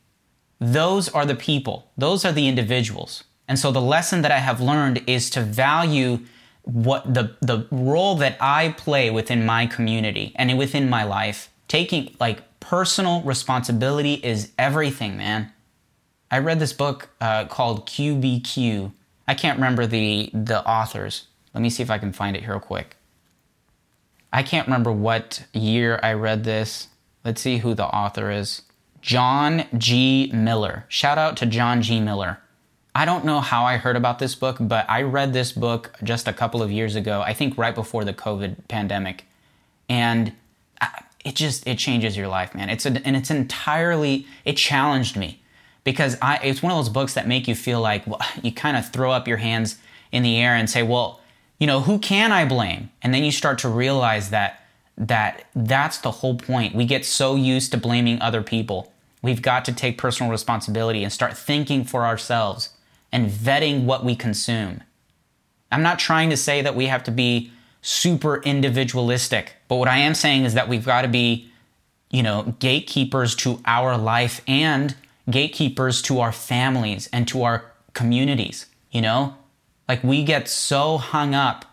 Those 0.59 1.09
are 1.09 1.25
the 1.25 1.35
people, 1.35 1.91
those 1.97 2.23
are 2.23 2.31
the 2.31 2.47
individuals. 2.47 3.23
And 3.47 3.59
so 3.59 3.71
the 3.71 3.81
lesson 3.81 4.21
that 4.21 4.31
I 4.31 4.37
have 4.37 4.61
learned 4.61 5.03
is 5.07 5.29
to 5.31 5.41
value 5.41 6.19
what 6.63 7.13
the, 7.13 7.35
the 7.41 7.67
role 7.71 8.15
that 8.15 8.37
I 8.39 8.75
play 8.77 9.09
within 9.09 9.45
my 9.45 9.65
community 9.65 10.31
and 10.35 10.57
within 10.57 10.89
my 10.89 11.03
life. 11.03 11.49
Taking 11.67 12.15
like 12.19 12.43
personal 12.71 13.21
responsibility 13.23 14.13
is 14.13 14.53
everything, 14.57 15.17
man. 15.17 15.51
I 16.31 16.37
read 16.37 16.57
this 16.57 16.71
book 16.71 17.09
uh, 17.19 17.43
called 17.43 17.85
QBQ. 17.85 18.93
I 19.27 19.33
can't 19.33 19.57
remember 19.57 19.85
the 19.85 20.29
the 20.33 20.65
authors. 20.65 21.27
Let 21.53 21.59
me 21.59 21.69
see 21.69 21.83
if 21.83 21.89
I 21.89 21.97
can 21.97 22.13
find 22.13 22.37
it 22.37 22.43
here 22.43 22.51
real 22.51 22.61
quick. 22.61 22.95
I 24.31 24.41
can't 24.41 24.67
remember 24.67 24.89
what 24.89 25.43
year 25.51 25.99
I 26.01 26.13
read 26.13 26.45
this. 26.45 26.87
Let's 27.25 27.41
see 27.41 27.57
who 27.57 27.73
the 27.73 27.87
author 27.87 28.31
is. 28.31 28.61
John 29.01 29.65
G. 29.77 30.31
Miller. 30.33 30.85
Shout 30.87 31.17
out 31.17 31.35
to 31.37 31.45
John 31.45 31.81
G. 31.81 31.99
Miller. 31.99 32.39
I 32.95 33.03
don't 33.03 33.25
know 33.25 33.41
how 33.41 33.65
I 33.65 33.75
heard 33.75 33.97
about 33.97 34.19
this 34.19 34.33
book, 34.33 34.55
but 34.61 34.89
I 34.89 35.01
read 35.01 35.33
this 35.33 35.51
book 35.51 35.97
just 36.03 36.25
a 36.25 36.31
couple 36.31 36.63
of 36.63 36.71
years 36.71 36.95
ago, 36.95 37.21
I 37.21 37.33
think 37.33 37.57
right 37.57 37.75
before 37.75 38.05
the 38.05 38.13
COVID 38.13 38.69
pandemic. 38.69 39.25
And 39.89 40.31
it 41.23 41.35
just 41.35 41.67
it 41.67 41.77
changes 41.77 42.17
your 42.17 42.27
life, 42.27 42.55
man. 42.55 42.69
It's 42.69 42.85
a, 42.85 43.05
and 43.05 43.15
it's 43.15 43.31
entirely 43.31 44.25
it 44.45 44.57
challenged 44.57 45.15
me 45.15 45.41
because 45.83 46.17
I 46.21 46.37
it's 46.37 46.61
one 46.63 46.71
of 46.71 46.77
those 46.77 46.89
books 46.89 47.13
that 47.13 47.27
make 47.27 47.47
you 47.47 47.55
feel 47.55 47.81
like 47.81 48.05
well, 48.07 48.21
you 48.41 48.51
kind 48.51 48.77
of 48.77 48.89
throw 48.89 49.11
up 49.11 49.27
your 49.27 49.37
hands 49.37 49.77
in 50.11 50.23
the 50.23 50.37
air 50.37 50.55
and 50.55 50.69
say, 50.69 50.83
"Well, 50.83 51.19
you 51.59 51.67
know, 51.67 51.81
who 51.81 51.99
can 51.99 52.31
I 52.31 52.45
blame?" 52.45 52.89
And 53.01 53.13
then 53.13 53.23
you 53.23 53.31
start 53.31 53.59
to 53.59 53.69
realize 53.69 54.29
that 54.29 54.63
that 54.97 55.45
that's 55.55 55.99
the 55.99 56.11
whole 56.11 56.35
point. 56.35 56.75
We 56.75 56.85
get 56.85 57.05
so 57.05 57.35
used 57.35 57.71
to 57.71 57.77
blaming 57.77 58.21
other 58.21 58.41
people. 58.41 58.91
We've 59.21 59.41
got 59.41 59.65
to 59.65 59.73
take 59.73 59.97
personal 59.97 60.31
responsibility 60.31 61.03
and 61.03 61.13
start 61.13 61.37
thinking 61.37 61.83
for 61.83 62.05
ourselves 62.05 62.69
and 63.11 63.29
vetting 63.29 63.85
what 63.85 64.03
we 64.03 64.15
consume. 64.15 64.81
I'm 65.71 65.83
not 65.83 65.99
trying 65.99 66.29
to 66.31 66.37
say 66.37 66.61
that 66.61 66.75
we 66.75 66.87
have 66.87 67.03
to 67.05 67.11
be 67.11 67.51
super 67.81 68.41
individualistic, 68.43 69.53
but 69.67 69.75
what 69.75 69.87
I 69.87 69.97
am 69.97 70.13
saying 70.13 70.45
is 70.45 70.53
that 70.53 70.69
we've 70.69 70.85
got 70.85 71.01
to 71.01 71.07
be, 71.07 71.51
you 72.09 72.23
know, 72.23 72.55
gatekeepers 72.59 73.35
to 73.37 73.59
our 73.65 73.97
life 73.97 74.41
and 74.47 74.95
gatekeepers 75.29 76.01
to 76.03 76.19
our 76.19 76.31
families 76.31 77.09
and 77.11 77.27
to 77.29 77.43
our 77.43 77.71
communities, 77.93 78.67
you 78.91 79.01
know? 79.01 79.35
Like 79.87 80.03
we 80.03 80.23
get 80.23 80.47
so 80.47 80.97
hung 80.97 81.33
up 81.33 81.65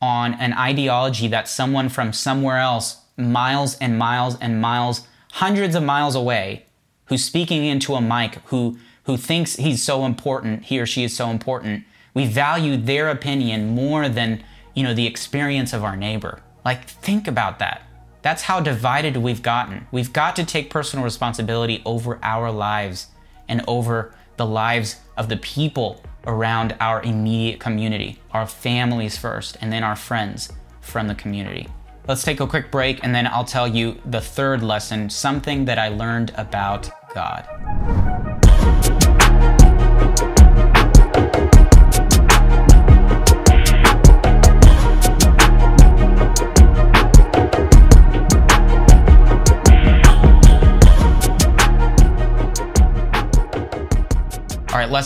on 0.00 0.34
an 0.34 0.54
ideology 0.54 1.28
that 1.28 1.48
someone 1.48 1.88
from 1.88 2.12
somewhere 2.12 2.56
else, 2.56 3.02
miles 3.16 3.76
and 3.78 3.98
miles 3.98 4.38
and 4.40 4.60
miles, 4.60 5.06
hundreds 5.32 5.74
of 5.74 5.82
miles 5.82 6.14
away, 6.14 6.64
who's 7.06 7.24
speaking 7.24 7.64
into 7.64 7.94
a 7.94 8.00
mic, 8.00 8.36
who 8.46 8.78
who 9.04 9.16
thinks 9.16 9.56
he's 9.56 9.82
so 9.82 10.04
important, 10.04 10.64
he 10.64 10.78
or 10.78 10.86
she 10.86 11.04
is 11.04 11.16
so 11.16 11.30
important. 11.30 11.84
We 12.14 12.26
value 12.26 12.76
their 12.76 13.08
opinion 13.08 13.74
more 13.74 14.08
than, 14.08 14.44
you 14.80 14.86
know, 14.86 14.94
the 14.94 15.06
experience 15.06 15.74
of 15.74 15.84
our 15.84 15.94
neighbor. 15.94 16.40
Like 16.64 16.86
think 16.86 17.28
about 17.28 17.58
that. 17.58 17.82
That's 18.22 18.40
how 18.40 18.60
divided 18.60 19.14
we've 19.18 19.42
gotten. 19.42 19.86
We've 19.92 20.10
got 20.10 20.36
to 20.36 20.44
take 20.46 20.70
personal 20.70 21.04
responsibility 21.04 21.82
over 21.84 22.18
our 22.22 22.50
lives 22.50 23.08
and 23.46 23.62
over 23.68 24.14
the 24.38 24.46
lives 24.46 24.96
of 25.18 25.28
the 25.28 25.36
people 25.36 26.02
around 26.26 26.74
our 26.80 27.02
immediate 27.02 27.60
community, 27.60 28.20
our 28.30 28.46
families 28.46 29.18
first, 29.18 29.58
and 29.60 29.70
then 29.70 29.84
our 29.84 29.96
friends 29.96 30.50
from 30.80 31.08
the 31.08 31.14
community. 31.14 31.68
Let's 32.08 32.22
take 32.22 32.40
a 32.40 32.46
quick 32.46 32.70
break 32.70 33.04
and 33.04 33.14
then 33.14 33.26
I'll 33.26 33.44
tell 33.44 33.68
you 33.68 34.00
the 34.06 34.22
third 34.22 34.62
lesson 34.62 35.10
something 35.10 35.66
that 35.66 35.78
I 35.78 35.88
learned 35.88 36.32
about 36.38 36.88
God. 37.12 37.99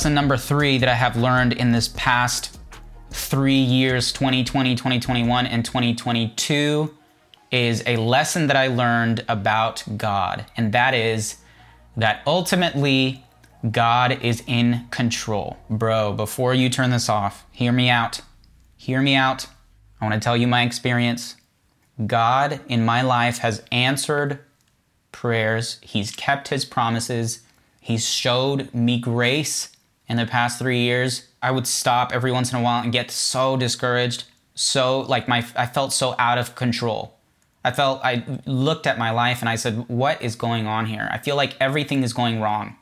Lesson 0.05 0.15
number 0.15 0.37
three 0.37 0.77
that 0.77 0.89
I 0.91 0.95
have 0.95 1.17
learned 1.17 1.55
in 1.55 1.73
this 1.73 1.89
past 1.89 2.59
three 3.11 3.55
years 3.55 4.13
2020, 4.13 4.75
2021, 4.75 5.47
and 5.47 5.65
2022 5.65 6.95
is 7.51 7.83
a 7.87 7.97
lesson 7.97 8.47
that 8.49 8.57
I 8.57 8.67
learned 8.67 9.25
about 9.29 9.83
God, 9.97 10.45
and 10.59 10.73
that 10.73 10.93
is 10.93 11.37
that 11.97 12.21
ultimately 12.27 13.25
God 13.71 14.23
is 14.23 14.43
in 14.47 14.87
control. 14.91 15.57
Bro, 15.71 16.13
before 16.13 16.53
you 16.53 16.69
turn 16.69 16.91
this 16.91 17.09
off, 17.09 17.47
hear 17.51 17.73
me 17.73 17.89
out. 17.89 18.21
Hear 18.77 19.01
me 19.01 19.15
out. 19.15 19.47
I 20.03 20.05
want 20.05 20.21
to 20.21 20.21
tell 20.21 20.37
you 20.37 20.47
my 20.47 20.65
experience. 20.65 21.37
God 22.07 22.61
in 22.69 22.85
my 22.85 23.01
life 23.01 23.39
has 23.39 23.63
answered 23.73 24.41
prayers, 25.13 25.79
He's 25.81 26.11
kept 26.11 26.49
His 26.49 26.67
promises 26.67 27.41
He's 27.85 28.09
showed 28.09 28.73
me 28.73 28.99
grace 28.99 29.74
in 30.09 30.17
the 30.17 30.27
past 30.27 30.59
three 30.59 30.81
years. 30.81 31.29
I 31.43 31.51
would 31.51 31.67
stop 31.67 32.13
every 32.13 32.33
once 32.33 32.53
in 32.53 32.59
a 32.59 32.63
while 32.63 32.83
and 32.83 32.93
get 32.93 33.11
so 33.11 33.57
discouraged, 33.57 34.25
so 34.55 35.01
like 35.01 35.29
my 35.29 35.45
I 35.57 35.67
felt 35.67 35.93
so 35.93 36.15
out 36.19 36.39
of 36.39 36.55
control. 36.55 37.17
I 37.65 37.73
felt 37.73 38.05
I 38.05 38.25
looked 38.45 38.87
at 38.87 38.99
my 38.99 39.11
life 39.11 39.41
and 39.41 39.49
I 39.49 39.57
said, 39.57 39.89
"What 39.89 40.21
is 40.21 40.37
going 40.37 40.67
on 40.67 40.87
here? 40.87 41.09
I 41.11 41.19
feel 41.19 41.37
like 41.37 41.57
everything 41.61 42.03
is 42.03 42.13
going 42.13 42.41
wrong." 42.41 42.77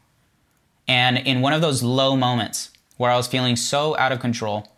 And 0.89 1.19
in 1.19 1.41
one 1.41 1.53
of 1.53 1.61
those 1.61 1.83
low 1.83 2.17
moments 2.17 2.71
where 2.97 3.11
I 3.11 3.17
was 3.17 3.29
feeling 3.29 3.57
so 3.57 3.97
out 3.97 4.13
of 4.13 4.21
control, 4.21 4.69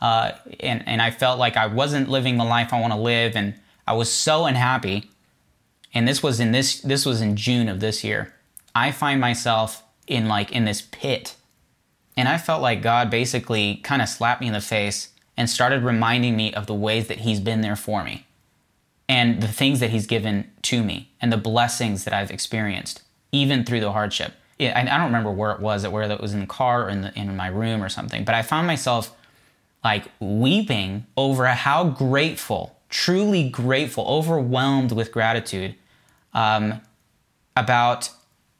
uh, 0.00 0.32
and 0.60 0.86
and 0.86 1.00
I 1.00 1.10
felt 1.10 1.38
like 1.38 1.56
I 1.56 1.66
wasn't 1.66 2.08
living 2.08 2.36
the 2.36 2.44
life 2.44 2.72
I 2.72 2.80
want 2.80 2.92
to 2.92 2.98
live, 2.98 3.36
and 3.36 3.54
I 3.86 3.92
was 3.92 4.10
so 4.10 4.46
unhappy. 4.46 5.10
And 5.92 6.08
this 6.08 6.22
was 6.22 6.40
in 6.40 6.52
this 6.52 6.80
this 6.80 7.06
was 7.06 7.20
in 7.20 7.36
June 7.36 7.68
of 7.68 7.80
this 7.80 8.02
year. 8.02 8.34
I 8.74 8.90
find 8.90 9.20
myself 9.20 9.82
in 10.06 10.28
like 10.28 10.50
in 10.52 10.64
this 10.64 10.82
pit. 10.82 11.36
And 12.16 12.28
I 12.28 12.38
felt 12.38 12.62
like 12.62 12.82
God 12.82 13.10
basically 13.10 13.76
kind 13.76 14.00
of 14.00 14.08
slapped 14.08 14.40
me 14.40 14.46
in 14.46 14.52
the 14.52 14.60
face 14.60 15.10
and 15.36 15.50
started 15.50 15.82
reminding 15.82 16.36
me 16.36 16.54
of 16.54 16.66
the 16.66 16.74
ways 16.74 17.08
that 17.08 17.20
He's 17.20 17.40
been 17.40 17.60
there 17.60 17.76
for 17.76 18.04
me 18.04 18.26
and 19.08 19.42
the 19.42 19.48
things 19.48 19.80
that 19.80 19.90
He's 19.90 20.06
given 20.06 20.50
to 20.62 20.82
me 20.82 21.10
and 21.20 21.32
the 21.32 21.36
blessings 21.36 22.04
that 22.04 22.14
I've 22.14 22.30
experienced, 22.30 23.02
even 23.32 23.64
through 23.64 23.80
the 23.80 23.92
hardship. 23.92 24.34
I 24.60 24.84
don't 24.84 25.06
remember 25.06 25.32
where 25.32 25.50
it 25.50 25.60
was, 25.60 25.86
whether 25.86 26.14
it 26.14 26.20
was 26.20 26.32
in 26.32 26.40
the 26.40 26.46
car 26.46 26.84
or 26.84 26.88
in, 26.88 27.02
the, 27.02 27.18
in 27.18 27.36
my 27.36 27.48
room 27.48 27.82
or 27.82 27.88
something, 27.88 28.24
but 28.24 28.34
I 28.34 28.42
found 28.42 28.66
myself 28.66 29.14
like 29.82 30.04
weeping 30.20 31.06
over 31.16 31.46
how 31.46 31.84
grateful, 31.84 32.78
truly 32.88 33.48
grateful, 33.48 34.06
overwhelmed 34.06 34.92
with 34.92 35.12
gratitude 35.12 35.74
um, 36.32 36.80
about 37.56 38.10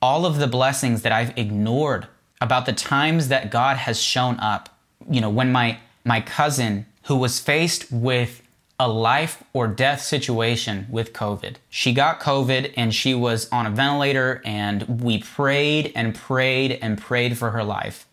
all 0.03 0.27
of 0.27 0.39
the 0.39 0.47
blessings 0.47 1.03
that 1.03 1.13
I've 1.13 1.37
ignored, 1.39 2.07
about 2.45 2.67
the 2.67 2.73
times 2.73 3.29
that 3.29 3.51
God 3.51 3.79
has 3.79 4.01
shown 4.01 4.39
up. 4.39 4.69
You 5.11 5.21
know, 5.21 5.31
when 5.31 5.51
my 5.51 5.79
my 6.05 6.21
cousin 6.21 6.87
who 7.05 7.17
was 7.17 7.41
faced 7.41 7.91
with 7.91 8.43
a 8.79 8.89
life 8.89 9.43
or 9.53 9.67
death 9.69 10.03
situation 10.03 10.87
with 10.91 11.13
COVID. 11.13 11.57
She 11.71 11.93
got 11.93 12.21
COVID 12.21 12.75
and 12.77 12.93
she 12.93 13.15
was 13.15 13.49
on 13.51 13.67
a 13.67 13.71
ventilator 13.71 14.43
and 14.45 15.01
we 15.01 15.19
prayed 15.23 15.93
and 15.95 16.15
prayed 16.15 16.79
and 16.83 16.99
prayed 16.99 17.39
for 17.39 17.53
her 17.53 17.63
life. 17.63 18.07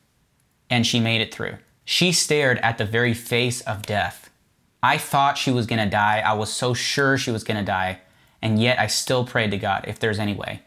And 0.69 0.85
she 0.85 0.99
made 0.99 1.19
it 1.19 1.33
through. 1.33 1.57
She 1.83 2.11
stared 2.11 2.59
at 2.59 2.77
the 2.77 2.85
very 2.85 3.13
face 3.13 3.61
of 3.61 3.81
death. 3.81 4.29
I 4.83 4.97
thought 4.97 5.37
she 5.37 5.51
was 5.51 5.65
to 5.67 5.89
die. 5.89 6.23
I 6.25 6.33
was 6.33 6.53
so 6.53 6.73
sure 6.73 7.17
she 7.17 7.31
was 7.31 7.43
to 7.43 7.63
die. 7.63 7.99
And 8.41 8.61
yet 8.61 8.79
I 8.79 8.87
still 8.87 9.25
prayed 9.25 9.51
to 9.51 9.57
God 9.57 9.85
if 9.87 9.99
there's 9.99 10.19
any 10.19 10.35
way 10.35 10.61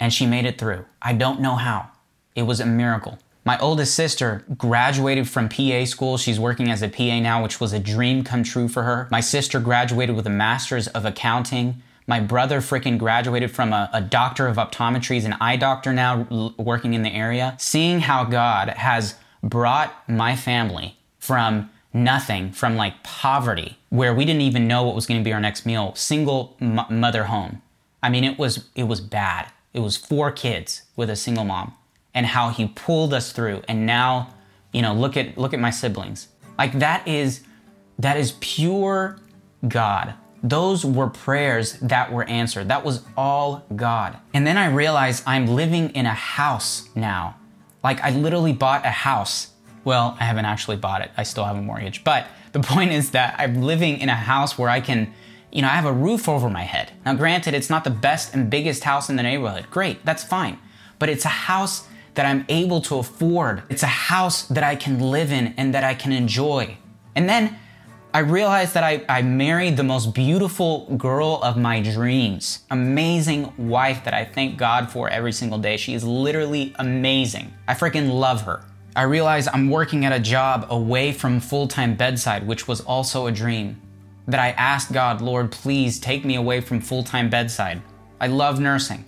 and 0.00 0.12
she 0.12 0.26
made 0.26 0.44
it 0.44 0.58
through. 0.58 0.84
I 1.00 1.12
don't 1.12 1.40
know 1.40 1.56
how. 1.56 1.90
It 2.34 2.42
was 2.42 2.60
a 2.60 2.66
miracle. 2.66 3.18
My 3.44 3.58
oldest 3.58 3.94
sister 3.94 4.44
graduated 4.56 5.28
from 5.28 5.48
PA 5.48 5.84
school. 5.84 6.16
She's 6.16 6.40
working 6.40 6.70
as 6.70 6.82
a 6.82 6.88
PA 6.88 7.20
now, 7.20 7.42
which 7.42 7.60
was 7.60 7.72
a 7.72 7.78
dream 7.78 8.24
come 8.24 8.42
true 8.42 8.68
for 8.68 8.84
her. 8.84 9.06
My 9.10 9.20
sister 9.20 9.60
graduated 9.60 10.16
with 10.16 10.26
a 10.26 10.30
master's 10.30 10.88
of 10.88 11.04
accounting. 11.04 11.82
My 12.06 12.20
brother 12.20 12.60
freaking 12.60 12.98
graduated 12.98 13.50
from 13.50 13.72
a, 13.72 13.90
a 13.92 14.00
doctor 14.00 14.46
of 14.46 14.56
optometry. 14.56 15.14
He's 15.14 15.24
an 15.26 15.36
eye 15.40 15.56
doctor 15.56 15.92
now, 15.92 16.26
l- 16.30 16.54
working 16.58 16.94
in 16.94 17.02
the 17.02 17.10
area. 17.14 17.54
Seeing 17.58 18.00
how 18.00 18.24
God 18.24 18.70
has 18.70 19.14
brought 19.42 20.08
my 20.08 20.34
family 20.36 20.96
from 21.18 21.70
nothing, 21.92 22.50
from 22.52 22.76
like 22.76 23.02
poverty, 23.02 23.78
where 23.90 24.14
we 24.14 24.24
didn't 24.24 24.42
even 24.42 24.66
know 24.66 24.82
what 24.82 24.94
was 24.94 25.06
going 25.06 25.20
to 25.20 25.24
be 25.24 25.32
our 25.32 25.40
next 25.40 25.64
meal, 25.64 25.94
single 25.94 26.56
m- 26.60 26.80
mother 26.90 27.24
home. 27.24 27.62
I 28.02 28.08
mean, 28.08 28.24
it 28.24 28.38
was 28.38 28.68
it 28.74 28.84
was 28.84 29.00
bad. 29.00 29.50
It 29.72 29.80
was 29.80 29.96
four 29.96 30.30
kids 30.30 30.82
with 30.96 31.08
a 31.08 31.16
single 31.16 31.44
mom, 31.44 31.74
and 32.14 32.24
how 32.26 32.48
he 32.48 32.68
pulled 32.68 33.12
us 33.12 33.32
through. 33.32 33.62
And 33.68 33.84
now, 33.84 34.32
you 34.72 34.82
know, 34.82 34.94
look 34.94 35.16
at 35.16 35.36
look 35.36 35.52
at 35.52 35.60
my 35.60 35.70
siblings. 35.70 36.28
Like 36.58 36.78
that 36.78 37.06
is 37.06 37.42
that 37.98 38.16
is 38.16 38.32
pure 38.40 39.18
God. 39.66 40.14
Those 40.42 40.84
were 40.84 41.08
prayers 41.08 41.78
that 41.80 42.12
were 42.12 42.24
answered. 42.24 42.68
That 42.68 42.84
was 42.84 43.02
all 43.16 43.64
God. 43.74 44.18
And 44.34 44.46
then 44.46 44.58
I 44.58 44.68
realized 44.68 45.24
I'm 45.26 45.46
living 45.46 45.90
in 45.90 46.06
a 46.06 46.14
house 46.14 46.88
now. 46.94 47.36
Like 47.82 48.00
I 48.02 48.10
literally 48.10 48.52
bought 48.52 48.84
a 48.84 48.90
house. 48.90 49.48
Well, 49.84 50.16
I 50.20 50.24
haven't 50.24 50.44
actually 50.44 50.76
bought 50.76 51.02
it. 51.02 51.10
I 51.16 51.22
still 51.22 51.44
have 51.44 51.56
a 51.56 51.62
mortgage. 51.62 52.04
But 52.04 52.26
the 52.52 52.60
point 52.60 52.92
is 52.92 53.10
that 53.12 53.36
I'm 53.38 53.62
living 53.62 53.98
in 53.98 54.08
a 54.08 54.14
house 54.14 54.58
where 54.58 54.68
I 54.68 54.80
can, 54.80 55.12
you 55.50 55.62
know, 55.62 55.68
I 55.68 55.72
have 55.72 55.86
a 55.86 55.92
roof 55.92 56.28
over 56.28 56.48
my 56.50 56.62
head. 56.62 56.92
Now, 57.04 57.14
granted, 57.14 57.54
it's 57.54 57.70
not 57.70 57.84
the 57.84 57.90
best 57.90 58.34
and 58.34 58.48
biggest 58.48 58.84
house 58.84 59.08
in 59.08 59.16
the 59.16 59.22
neighborhood. 59.22 59.66
Great, 59.70 60.04
that's 60.04 60.24
fine. 60.24 60.58
But 60.98 61.08
it's 61.08 61.24
a 61.24 61.28
house 61.28 61.88
that 62.14 62.26
I'm 62.26 62.44
able 62.48 62.80
to 62.82 62.98
afford. 62.98 63.62
It's 63.68 63.82
a 63.82 63.86
house 63.86 64.46
that 64.48 64.64
I 64.64 64.76
can 64.76 64.98
live 64.98 65.32
in 65.32 65.54
and 65.56 65.74
that 65.74 65.84
I 65.84 65.94
can 65.94 66.12
enjoy. 66.12 66.76
And 67.14 67.28
then 67.28 67.58
I 68.14 68.20
realized 68.20 68.74
that 68.74 68.84
I, 68.84 69.04
I 69.08 69.22
married 69.22 69.76
the 69.76 69.82
most 69.82 70.14
beautiful 70.14 70.86
girl 70.96 71.40
of 71.42 71.56
my 71.56 71.80
dreams. 71.80 72.60
Amazing 72.70 73.52
wife 73.58 74.04
that 74.04 74.14
I 74.14 74.24
thank 74.24 74.56
God 74.56 74.88
for 74.88 75.08
every 75.08 75.32
single 75.32 75.58
day. 75.58 75.76
She 75.76 75.94
is 75.94 76.04
literally 76.04 76.74
amazing. 76.78 77.52
I 77.66 77.74
freaking 77.74 78.12
love 78.12 78.42
her. 78.42 78.64
I 78.94 79.02
realized 79.02 79.48
I'm 79.52 79.68
working 79.68 80.04
at 80.04 80.12
a 80.12 80.20
job 80.20 80.68
away 80.70 81.10
from 81.10 81.40
full 81.40 81.66
time 81.66 81.96
bedside, 81.96 82.46
which 82.46 82.68
was 82.68 82.80
also 82.82 83.26
a 83.26 83.32
dream. 83.32 83.80
That 84.28 84.38
I 84.38 84.50
asked 84.50 84.92
God, 84.92 85.20
Lord, 85.20 85.50
please 85.50 85.98
take 85.98 86.24
me 86.24 86.36
away 86.36 86.60
from 86.60 86.80
full 86.80 87.02
time 87.02 87.28
bedside. 87.28 87.82
I 88.20 88.28
love 88.28 88.60
nursing, 88.60 89.04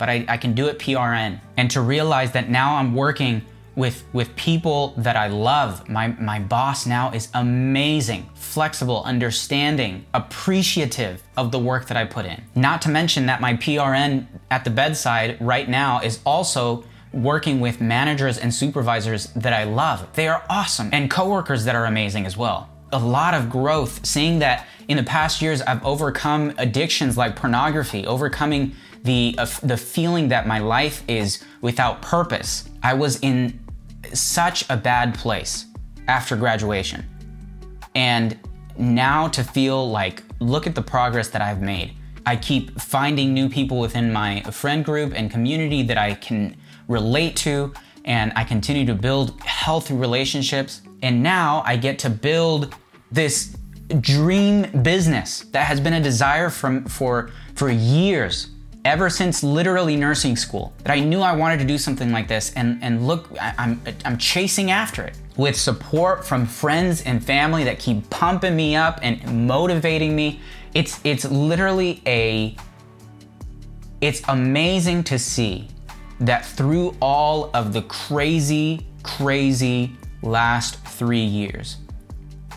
but 0.00 0.08
I, 0.08 0.24
I 0.26 0.38
can 0.38 0.54
do 0.54 0.66
it 0.66 0.78
PRN. 0.80 1.38
And 1.58 1.70
to 1.70 1.82
realize 1.82 2.32
that 2.32 2.48
now 2.48 2.76
I'm 2.76 2.94
working 2.94 3.42
with 3.76 4.02
with 4.12 4.34
people 4.34 4.94
that 4.96 5.14
I 5.14 5.28
love. 5.28 5.88
My 5.88 6.08
my 6.08 6.40
boss 6.40 6.86
now 6.86 7.12
is 7.12 7.28
amazing, 7.34 8.28
flexible, 8.34 9.04
understanding, 9.04 10.04
appreciative 10.12 11.22
of 11.36 11.52
the 11.52 11.58
work 11.58 11.86
that 11.86 11.96
I 11.96 12.04
put 12.04 12.24
in. 12.26 12.42
Not 12.56 12.82
to 12.82 12.88
mention 12.88 13.26
that 13.26 13.40
my 13.40 13.54
PRN 13.54 14.26
at 14.50 14.64
the 14.64 14.70
bedside 14.70 15.36
right 15.40 15.68
now 15.68 16.00
is 16.00 16.18
also 16.26 16.84
working 17.12 17.60
with 17.60 17.80
managers 17.80 18.38
and 18.38 18.52
supervisors 18.52 19.26
that 19.34 19.52
I 19.52 19.64
love. 19.64 20.08
They 20.14 20.28
are 20.28 20.42
awesome 20.48 20.90
and 20.92 21.10
coworkers 21.10 21.64
that 21.64 21.74
are 21.76 21.86
amazing 21.86 22.26
as 22.26 22.36
well. 22.36 22.68
A 22.92 22.98
lot 22.98 23.34
of 23.34 23.50
growth 23.50 24.04
seeing 24.04 24.40
that 24.40 24.66
in 24.88 24.96
the 24.96 25.04
past 25.04 25.40
years 25.40 25.62
I've 25.62 25.84
overcome 25.84 26.54
addictions 26.58 27.16
like 27.16 27.36
pornography, 27.36 28.06
overcoming 28.06 28.74
the 29.02 29.34
uh, 29.38 29.46
the 29.62 29.76
feeling 29.76 30.28
that 30.28 30.46
my 30.46 30.58
life 30.58 31.02
is 31.08 31.42
without 31.60 32.02
purpose. 32.02 32.68
I 32.82 32.94
was 32.94 33.18
in 33.20 33.60
such 34.12 34.68
a 34.70 34.76
bad 34.76 35.14
place 35.14 35.66
after 36.08 36.36
graduation. 36.36 37.04
And 37.94 38.38
now 38.76 39.28
to 39.28 39.44
feel 39.44 39.90
like 39.90 40.22
look 40.40 40.66
at 40.66 40.74
the 40.74 40.82
progress 40.82 41.28
that 41.28 41.42
I've 41.42 41.60
made. 41.60 41.94
I 42.26 42.36
keep 42.36 42.78
finding 42.80 43.32
new 43.34 43.48
people 43.48 43.78
within 43.78 44.12
my 44.12 44.42
friend 44.42 44.84
group 44.84 45.12
and 45.14 45.30
community 45.30 45.82
that 45.84 45.98
I 45.98 46.14
can 46.14 46.56
relate 46.88 47.36
to 47.36 47.72
and 48.04 48.32
I 48.36 48.44
continue 48.44 48.86
to 48.86 48.94
build 48.94 49.40
healthy 49.42 49.94
relationships. 49.94 50.82
And 51.02 51.22
now 51.22 51.62
I 51.66 51.76
get 51.76 51.98
to 52.00 52.10
build 52.10 52.74
this 53.10 53.56
dream 54.00 54.82
business 54.82 55.40
that 55.52 55.64
has 55.66 55.80
been 55.80 55.94
a 55.94 56.00
desire 56.00 56.48
from 56.48 56.84
for 56.84 57.30
for 57.54 57.70
years 57.70 58.50
ever 58.84 59.10
since 59.10 59.42
literally 59.42 59.96
nursing 59.96 60.36
school 60.36 60.72
that 60.78 60.90
I 60.90 61.00
knew 61.00 61.20
I 61.20 61.34
wanted 61.34 61.58
to 61.58 61.64
do 61.64 61.78
something 61.78 62.12
like 62.12 62.28
this. 62.28 62.52
And 62.54 62.82
and 62.82 63.06
look 63.06 63.28
I, 63.40 63.54
I'm 63.58 63.80
I'm 64.04 64.18
chasing 64.18 64.70
after 64.70 65.02
it 65.02 65.16
with 65.36 65.56
support 65.56 66.26
from 66.26 66.46
friends 66.46 67.02
and 67.02 67.22
family 67.22 67.64
that 67.64 67.78
keep 67.78 68.08
pumping 68.10 68.56
me 68.56 68.76
up 68.76 68.98
and 69.02 69.46
motivating 69.46 70.16
me. 70.16 70.40
It's 70.74 71.00
it's 71.04 71.24
literally 71.24 72.02
a 72.06 72.56
it's 74.00 74.22
amazing 74.28 75.04
to 75.04 75.18
see 75.18 75.68
that 76.20 76.44
through 76.44 76.96
all 77.00 77.50
of 77.54 77.72
the 77.72 77.82
crazy 77.82 78.86
crazy 79.02 79.96
last 80.22 80.76
3 80.86 81.18
years 81.18 81.78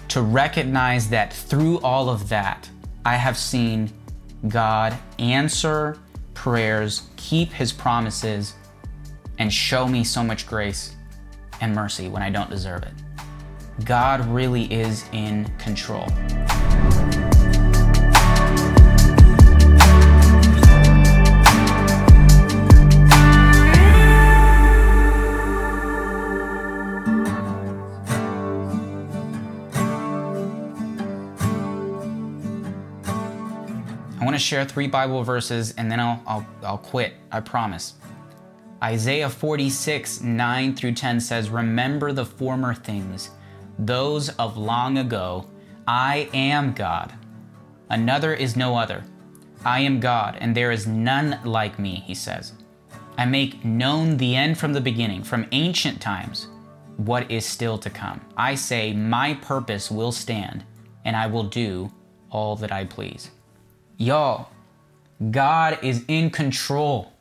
to 0.10 0.22
recognize 0.22 1.10
that 1.10 1.34
through 1.34 1.80
all 1.80 2.10
of 2.10 2.28
that 2.30 2.70
I 3.06 3.16
have 3.16 3.38
seen 3.38 3.90
God 4.48 4.98
answer 5.18 5.98
prayers, 6.34 7.04
keep 7.16 7.52
his 7.52 7.72
promises, 7.72 8.54
and 9.40 9.52
show 9.52 9.88
me 9.88 10.04
so 10.04 10.24
much 10.24 10.48
grace 10.48 10.96
and 11.62 11.74
mercy 11.74 12.08
when 12.08 12.22
I 12.22 12.30
don't 12.30 12.50
deserve 12.50 12.84
it. 12.84 12.94
God 13.86 14.26
really 14.28 14.72
is 14.72 15.06
in 15.12 15.46
control. 15.58 16.08
Share 34.44 34.66
three 34.66 34.88
Bible 34.88 35.24
verses 35.24 35.74
and 35.78 35.92
then 35.92 36.00
I'll, 36.00 36.22
I'll, 36.28 36.48
I'll 36.64 36.78
quit, 36.78 37.14
I 37.32 37.40
promise. 37.40 37.96
Isaiah 38.84 39.30
46, 39.30 40.22
9 40.22 40.76
through 40.76 40.94
10 40.94 41.20
says, 41.22 41.50
Remember 41.50 42.12
the 42.12 42.26
former 42.26 42.74
things, 42.74 43.30
those 43.80 44.30
of 44.38 44.58
long 44.58 44.98
ago. 44.98 45.48
I 45.88 46.30
am 46.34 46.74
God. 46.74 47.14
Another 47.90 48.34
is 48.34 48.56
no 48.56 48.76
other. 48.76 49.04
I 49.66 49.80
am 49.80 50.00
God, 50.00 50.38
and 50.42 50.56
there 50.56 50.72
is 50.72 50.88
none 50.88 51.40
like 51.46 51.80
me, 51.80 52.04
he 52.06 52.14
says. 52.14 52.54
I 53.18 53.26
make 53.26 53.64
known 53.64 54.18
the 54.18 54.36
end 54.36 54.58
from 54.58 54.74
the 54.74 54.82
beginning, 54.82 55.24
from 55.24 55.48
ancient 55.52 56.02
times, 56.02 56.48
what 56.98 57.30
is 57.32 57.46
still 57.46 57.78
to 57.78 57.90
come. 57.90 58.20
I 58.36 58.56
say, 58.56 58.94
My 58.94 59.36
purpose 59.36 59.90
will 59.90 60.12
stand, 60.12 60.66
and 61.06 61.16
I 61.16 61.28
will 61.28 61.44
do 61.44 61.92
all 62.30 62.56
that 62.58 62.72
I 62.72 62.86
please. 62.86 63.32
Y'all, 63.98 64.50
God 65.32 65.80
is 65.82 66.04
in 66.08 66.30
control. 66.30 67.12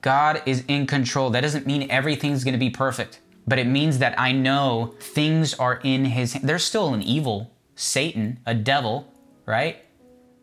God 0.00 0.42
is 0.46 0.64
in 0.68 0.86
control. 0.86 1.30
That 1.30 1.42
doesn't 1.42 1.66
mean 1.66 1.90
everything's 1.90 2.44
going 2.44 2.54
to 2.54 2.58
be 2.58 2.70
perfect, 2.70 3.20
but 3.46 3.58
it 3.58 3.66
means 3.66 3.98
that 3.98 4.18
I 4.18 4.32
know 4.32 4.94
things 5.00 5.54
are 5.54 5.80
in 5.84 6.04
his 6.04 6.32
hand. 6.32 6.48
There's 6.48 6.64
still 6.64 6.94
an 6.94 7.02
evil, 7.02 7.52
Satan, 7.76 8.40
a 8.46 8.54
devil, 8.54 9.12
right? 9.46 9.84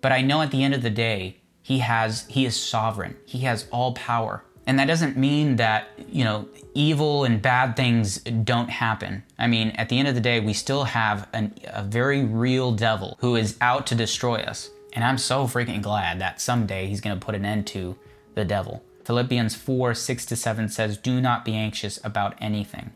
But 0.01 0.11
I 0.11 0.21
know 0.21 0.41
at 0.41 0.51
the 0.51 0.63
end 0.63 0.73
of 0.73 0.81
the 0.81 0.89
day, 0.89 1.37
he 1.61 1.79
has 1.79 2.25
he 2.27 2.45
is 2.45 2.55
sovereign. 2.55 3.17
He 3.25 3.39
has 3.39 3.67
all 3.71 3.93
power. 3.93 4.43
And 4.65 4.77
that 4.77 4.85
doesn't 4.85 5.17
mean 5.17 5.55
that, 5.55 5.87
you 6.09 6.23
know, 6.23 6.47
evil 6.75 7.23
and 7.23 7.41
bad 7.41 7.75
things 7.75 8.19
don't 8.19 8.69
happen. 8.69 9.23
I 9.37 9.47
mean, 9.47 9.69
at 9.71 9.89
the 9.89 9.97
end 9.97 10.07
of 10.07 10.15
the 10.15 10.21
day, 10.21 10.39
we 10.39 10.53
still 10.53 10.83
have 10.83 11.27
an, 11.33 11.55
a 11.65 11.83
very 11.83 12.23
real 12.23 12.71
devil 12.71 13.17
who 13.19 13.35
is 13.35 13.57
out 13.61 13.87
to 13.87 13.95
destroy 13.95 14.37
us. 14.41 14.69
And 14.93 15.03
I'm 15.03 15.17
so 15.17 15.45
freaking 15.45 15.81
glad 15.81 16.19
that 16.19 16.41
someday 16.41 16.87
he's 16.87 17.01
going 17.01 17.17
to 17.17 17.25
put 17.25 17.35
an 17.35 17.45
end 17.45 17.67
to 17.67 17.97
the 18.35 18.45
devil. 18.45 18.83
Philippians 19.05 19.55
4 19.55 19.93
6 19.93 20.25
to 20.27 20.35
7 20.35 20.69
says, 20.69 20.97
Do 20.97 21.21
not 21.21 21.45
be 21.45 21.55
anxious 21.55 21.99
about 22.03 22.35
anything, 22.39 22.91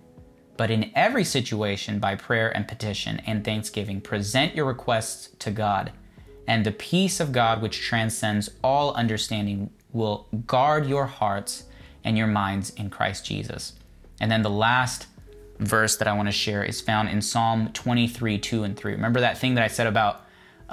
but 0.57 0.69
in 0.69 0.91
every 0.95 1.23
situation, 1.23 1.99
by 1.99 2.15
prayer 2.15 2.55
and 2.55 2.67
petition 2.67 3.19
and 3.25 3.43
thanksgiving, 3.43 4.01
present 4.01 4.55
your 4.55 4.65
requests 4.65 5.29
to 5.39 5.51
God. 5.51 5.91
And 6.47 6.65
the 6.65 6.71
peace 6.71 7.19
of 7.19 7.31
God, 7.31 7.61
which 7.61 7.81
transcends 7.81 8.49
all 8.63 8.93
understanding, 8.93 9.71
will 9.91 10.27
guard 10.45 10.85
your 10.85 11.05
hearts 11.05 11.63
and 12.03 12.17
your 12.17 12.27
minds 12.27 12.71
in 12.71 12.89
Christ 12.89 13.25
Jesus. 13.25 13.73
And 14.19 14.31
then 14.31 14.41
the 14.41 14.49
last 14.49 15.07
verse 15.59 15.95
that 15.97 16.07
I 16.07 16.13
want 16.13 16.27
to 16.27 16.33
share 16.33 16.63
is 16.63 16.81
found 16.81 17.09
in 17.09 17.21
Psalm 17.21 17.69
23 17.73 18.37
2 18.37 18.63
and 18.63 18.77
3. 18.77 18.91
Remember 18.93 19.21
that 19.21 19.37
thing 19.37 19.55
that 19.55 19.63
I 19.63 19.67
said 19.67 19.87
about 19.87 20.22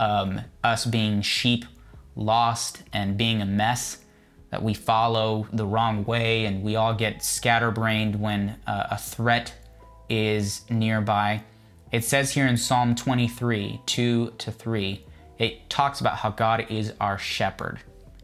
um, 0.01 0.41
us 0.65 0.85
being 0.85 1.23
sheep, 1.23 1.65
lost, 2.17 2.83
and 2.93 3.17
being 3.17 3.41
a 3.41 3.47
mess? 3.47 3.99
that 4.51 4.63
we 4.63 4.75
follow 4.75 5.47
the 5.53 5.65
wrong 5.65 6.05
way 6.05 6.45
and 6.45 6.63
we 6.63 6.77
all 6.77 6.95
get 6.95 7.25
scatterbrained 7.25 8.21
when 8.21 8.57
uh, 8.67 8.89
a 8.91 8.99
threat 8.99 9.55
is 10.09 10.63
nearby. 10.69 11.43
It 11.93 12.05
says 12.05 12.33
here 12.33 12.47
in 12.47 12.57
Psalm 12.57 12.95
23 12.95 13.81
2 13.87 14.35
to 14.39 14.53
3, 14.53 15.07
it 15.39 15.71
talks 15.71 16.01
about 16.01 16.17
how 16.17 16.31
God 16.31 16.67
is 16.69 16.93
our 17.01 17.17
shepherd. 17.17 17.81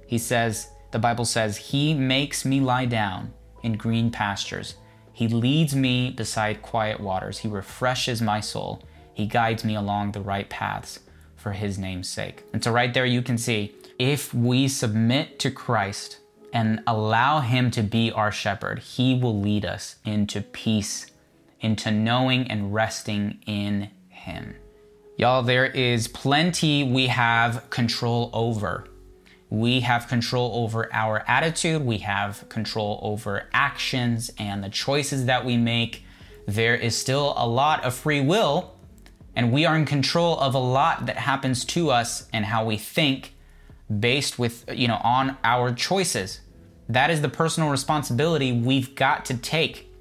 He 0.07 0.19
says, 0.19 0.69
the 0.91 0.99
Bible 0.99 1.25
says, 1.25 1.57
He 1.57 1.95
makes 1.95 2.45
me 2.45 2.61
lie 2.61 2.87
down 2.87 3.33
in 3.63 3.75
green 3.75 4.11
pastures. 4.11 4.77
He 5.13 5.29
leads 5.29 5.75
me 5.75 6.11
beside 6.11 6.61
quiet 6.61 7.01
waters. 7.01 7.39
He 7.39 7.49
refreshes 7.49 8.21
my 8.21 8.41
soul. 8.41 8.83
He 9.15 9.27
guides 9.27 9.65
me 9.65 9.75
along 9.75 10.13
the 10.13 10.21
right 10.21 10.49
paths 10.51 11.01
for 11.47 11.53
His 11.53 11.79
name's 11.79 12.09
sake. 12.09 12.43
And 12.53 12.65
so, 12.65 12.73
right 12.73 12.93
there, 12.93 13.07
you 13.07 13.23
can 13.23 13.39
see 13.39 13.73
if 14.01 14.35
we 14.35 14.67
submit 14.67 15.39
to 15.39 15.49
Christ 15.49 16.19
and 16.53 16.83
allow 16.89 17.39
Him 17.39 17.71
to 17.71 17.85
be 17.85 18.11
our 18.11 18.33
shepherd, 18.33 18.81
He 18.81 19.15
will 19.15 19.41
lead 19.41 19.65
us 19.65 19.95
into 20.05 20.41
peace, 20.41 21.07
into 21.61 21.93
knowing 21.93 22.51
and 22.51 22.75
resting 22.75 23.39
in 23.47 23.91
Him. 24.09 24.57
Y'all, 25.17 25.45
there 25.45 25.67
is 25.67 26.09
plenty 26.09 26.83
we 26.83 27.07
have 27.07 27.71
control 27.71 28.29
over. 28.33 28.89
We 29.49 29.83
have 29.83 30.09
control 30.09 30.65
over 30.65 30.93
our 30.93 31.23
attitude, 31.29 31.83
we 31.83 31.99
have 31.99 32.49
control 32.49 32.99
over 33.03 33.45
actions 33.53 34.33
and 34.37 34.65
the 34.65 34.69
choices 34.69 35.27
that 35.27 35.45
we 35.45 35.57
make. 35.57 36.03
There 36.49 36.75
is 36.75 36.97
still 36.97 37.35
a 37.37 37.47
lot 37.47 37.85
of 37.85 37.95
free 37.95 38.21
will, 38.21 38.76
and 39.37 39.53
we 39.53 39.67
are 39.67 39.77
in 39.77 39.85
control 39.85 40.41
of 40.41 40.55
a 40.55 40.59
lot 40.59 41.07
that 41.07 41.19
happens 41.19 41.65
to 41.67 41.91
us 41.91 42.27
and 42.33 42.47
how 42.47 42.65
we 42.65 42.79
think 42.79 43.35
based 44.01 44.39
with, 44.39 44.65
you 44.73 44.89
know, 44.89 44.99
on 45.05 45.37
our 45.45 45.73
choices. 45.73 46.41
That 46.89 47.11
is 47.11 47.21
the 47.21 47.29
personal 47.29 47.71
responsibility 47.71 48.51
we've 48.51 48.95
got 48.95 49.27
to 49.27 49.37
take. 49.37 49.93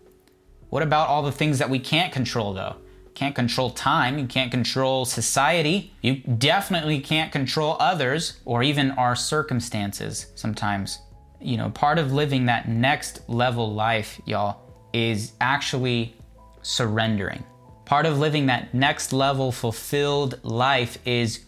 What 0.70 0.82
about 0.82 1.10
all 1.10 1.22
the 1.22 1.32
things 1.32 1.60
that 1.60 1.70
we 1.70 1.80
can't 1.80 2.14
control, 2.14 2.54
though? 2.54 2.78
Can't 3.14 3.36
control 3.36 3.70
time, 3.70 4.18
you 4.18 4.26
can't 4.26 4.52
control 4.52 5.06
society, 5.06 5.94
you 6.02 6.16
definitely 6.16 7.00
can't 7.00 7.32
control 7.32 7.78
others 7.80 8.40
or 8.46 8.64
even 8.64 8.92
our 8.92 9.16
circumstances 9.16 10.28
sometimes. 10.36 11.00
You 11.40 11.58
know, 11.58 11.70
part 11.70 12.00
of 12.00 12.12
living 12.14 12.46
that 12.46 12.68
next 12.68 13.28
level 13.30 13.74
life, 13.74 14.20
y'all, 14.26 14.62
is 14.94 15.34
actually 15.40 16.16
surrendering. 16.62 17.44
Part 17.86 18.08
of 18.08 18.18
living 18.18 18.48
that 18.48 18.74
next 18.74 19.14
level 19.14 19.52
fulfilled 19.52 20.40
life 20.44 20.98
is 21.06 21.46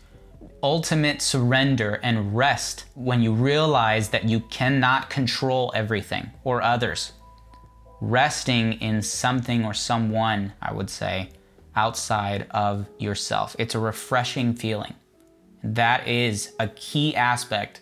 ultimate 0.61 1.21
surrender 1.21 1.99
and 2.03 2.35
rest 2.35 2.85
when 2.93 3.21
you 3.21 3.33
realize 3.33 4.09
that 4.09 4.25
you 4.25 4.41
cannot 4.41 5.09
control 5.09 5.71
everything 5.75 6.29
or 6.43 6.61
others. 6.61 7.13
Resting 8.01 8.73
in 8.73 9.01
something 9.01 9.65
or 9.65 9.73
someone, 9.73 10.53
I 10.61 10.73
would 10.73 10.89
say, 10.91 11.31
outside 11.75 12.47
of 12.51 12.87
yourself. 12.99 13.55
It's 13.57 13.75
a 13.75 13.79
refreshing 13.79 14.53
feeling. 14.53 14.93
That 15.63 16.07
is 16.07 16.53
a 16.59 16.67
key 16.67 17.15
aspect 17.15 17.81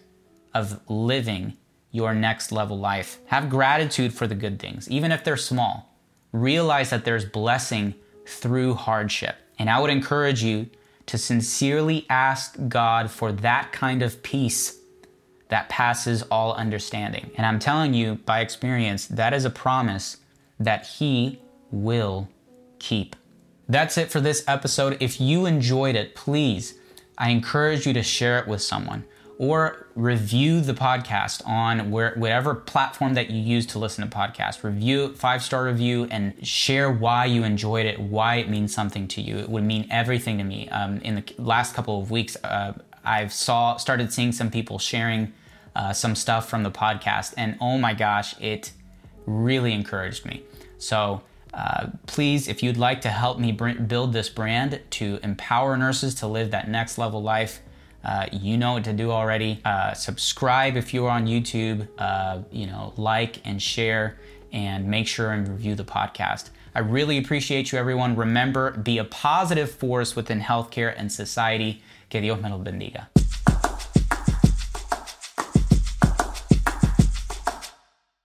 of 0.54 0.80
living 0.90 1.58
your 1.92 2.14
next 2.14 2.54
level 2.54 2.80
life. 2.80 3.20
Have 3.28 3.50
gratitude 3.50 4.14
for 4.14 4.28
the 4.28 4.36
good 4.36 4.60
things, 4.60 4.90
even 4.90 5.12
if 5.12 5.24
they're 5.26 5.38
small. 5.38 5.94
Realize 6.32 6.90
that 6.90 7.04
there's 7.04 7.26
blessing 7.26 7.96
through 8.26 8.76
hardship. 8.76 9.36
And 9.58 9.70
I 9.70 9.80
would 9.80 9.90
encourage 9.90 10.44
you 10.44 10.70
to 11.06 11.18
sincerely 11.18 12.06
ask 12.10 12.58
God 12.68 13.12
for 13.12 13.32
that 13.32 13.72
kind 13.72 14.02
of 14.02 14.24
peace 14.24 14.80
that 15.50 15.70
passes 15.70 16.24
all 16.24 16.54
understanding. 16.54 17.32
And 17.38 17.46
I'm 17.46 17.60
telling 17.60 17.94
you 17.94 18.16
by 18.26 18.40
experience, 18.40 19.06
that 19.08 19.34
is 19.34 19.46
a 19.46 19.50
promise 19.50 20.18
that 20.60 20.88
He 20.88 21.40
will 21.72 22.28
keep. 22.80 23.16
That's 23.68 23.98
it 23.98 24.12
for 24.12 24.20
this 24.20 24.44
episode. 24.48 24.98
If 25.00 25.22
you 25.22 25.46
enjoyed 25.46 25.96
it, 25.96 26.16
please, 26.16 26.76
I 27.18 27.30
encourage 27.30 27.86
you 27.86 27.94
to 27.94 28.04
share 28.04 28.40
it 28.40 28.48
with 28.48 28.62
someone 28.62 29.06
or 29.38 29.88
review 29.96 30.62
the 30.62 30.74
podcast 30.74 31.46
on 31.48 31.92
where, 31.92 32.14
whatever 32.16 32.56
platform 32.56 33.16
that 33.16 33.30
you 33.30 33.42
use 33.42 33.66
to 33.66 33.80
listen 33.80 34.08
to 34.08 34.16
podcasts. 34.16 34.64
Review 34.64 35.14
five 35.14 35.44
star 35.44 35.66
review 35.66 36.08
and 36.10 36.46
share 36.46 36.92
why 36.92 37.26
you 37.26 37.44
enjoyed 37.44 37.86
it, 37.86 38.00
why 38.00 38.36
it 38.36 38.50
means 38.50 38.74
something 38.74 39.08
to 39.10 39.22
you. 39.22 39.38
It 39.38 39.50
would 39.50 39.64
mean 39.64 39.88
everything 39.92 40.38
to 40.38 40.44
me. 40.44 40.70
Um, 40.70 41.00
in 41.00 41.16
the 41.16 41.24
last 41.38 41.74
couple 41.74 42.02
of 42.02 42.12
weeks, 42.12 42.38
uh, 42.44 42.74
I've 43.04 43.34
saw 43.34 43.78
started 43.78 44.14
seeing 44.14 44.32
some 44.32 44.50
people 44.50 44.80
sharing 44.80 45.34
uh, 45.76 45.92
some 45.92 46.16
stuff 46.16 46.50
from 46.50 46.64
the 46.64 46.72
podcast, 46.72 47.34
and 47.38 47.58
oh 47.60 47.78
my 47.78 47.94
gosh, 47.94 48.40
it 48.40 48.72
really 49.26 49.74
encouraged 49.74 50.26
me. 50.26 50.44
So 50.78 51.22
uh, 51.54 51.88
please, 52.06 52.48
if 52.48 52.64
you'd 52.64 52.78
like 52.78 53.02
to 53.02 53.10
help 53.10 53.40
me 53.40 53.52
build 53.52 54.14
this 54.14 54.30
brand 54.30 54.82
to 54.92 55.20
empower 55.24 55.76
nurses 55.78 56.16
to 56.16 56.28
live 56.28 56.52
that 56.52 56.70
next 56.70 56.98
level 56.98 57.22
life, 57.22 57.60
uh, 58.06 58.28
you 58.32 58.56
know 58.58 58.74
what 58.74 58.84
to 58.84 58.94
do 58.94 59.12
already. 59.12 59.60
Uh, 59.66 59.94
subscribe 59.94 60.78
if 60.78 60.94
you're 60.94 61.10
on 61.10 61.26
YouTube. 61.26 61.88
Uh, 61.98 62.44
you 62.52 62.68
know, 62.68 62.94
like 62.98 63.42
and 63.46 63.62
share, 63.62 64.20
and 64.54 64.88
make 64.88 65.08
sure 65.08 65.32
and 65.32 65.48
review 65.48 65.74
the 65.74 65.84
podcast. 65.84 66.52
I 66.76 66.80
really 66.80 67.18
appreciate 67.18 67.72
you, 67.72 67.80
everyone. 67.80 68.16
Remember, 68.16 68.72
be 68.72 69.00
a 69.00 69.06
positive 69.06 69.72
force 69.72 70.16
within 70.16 70.40
healthcare 70.40 70.94
and 70.96 71.12
society. 71.12 71.82
Que 72.10 72.22
Dios 72.22 72.40
me 72.42 72.50
bendiga. 72.50 73.08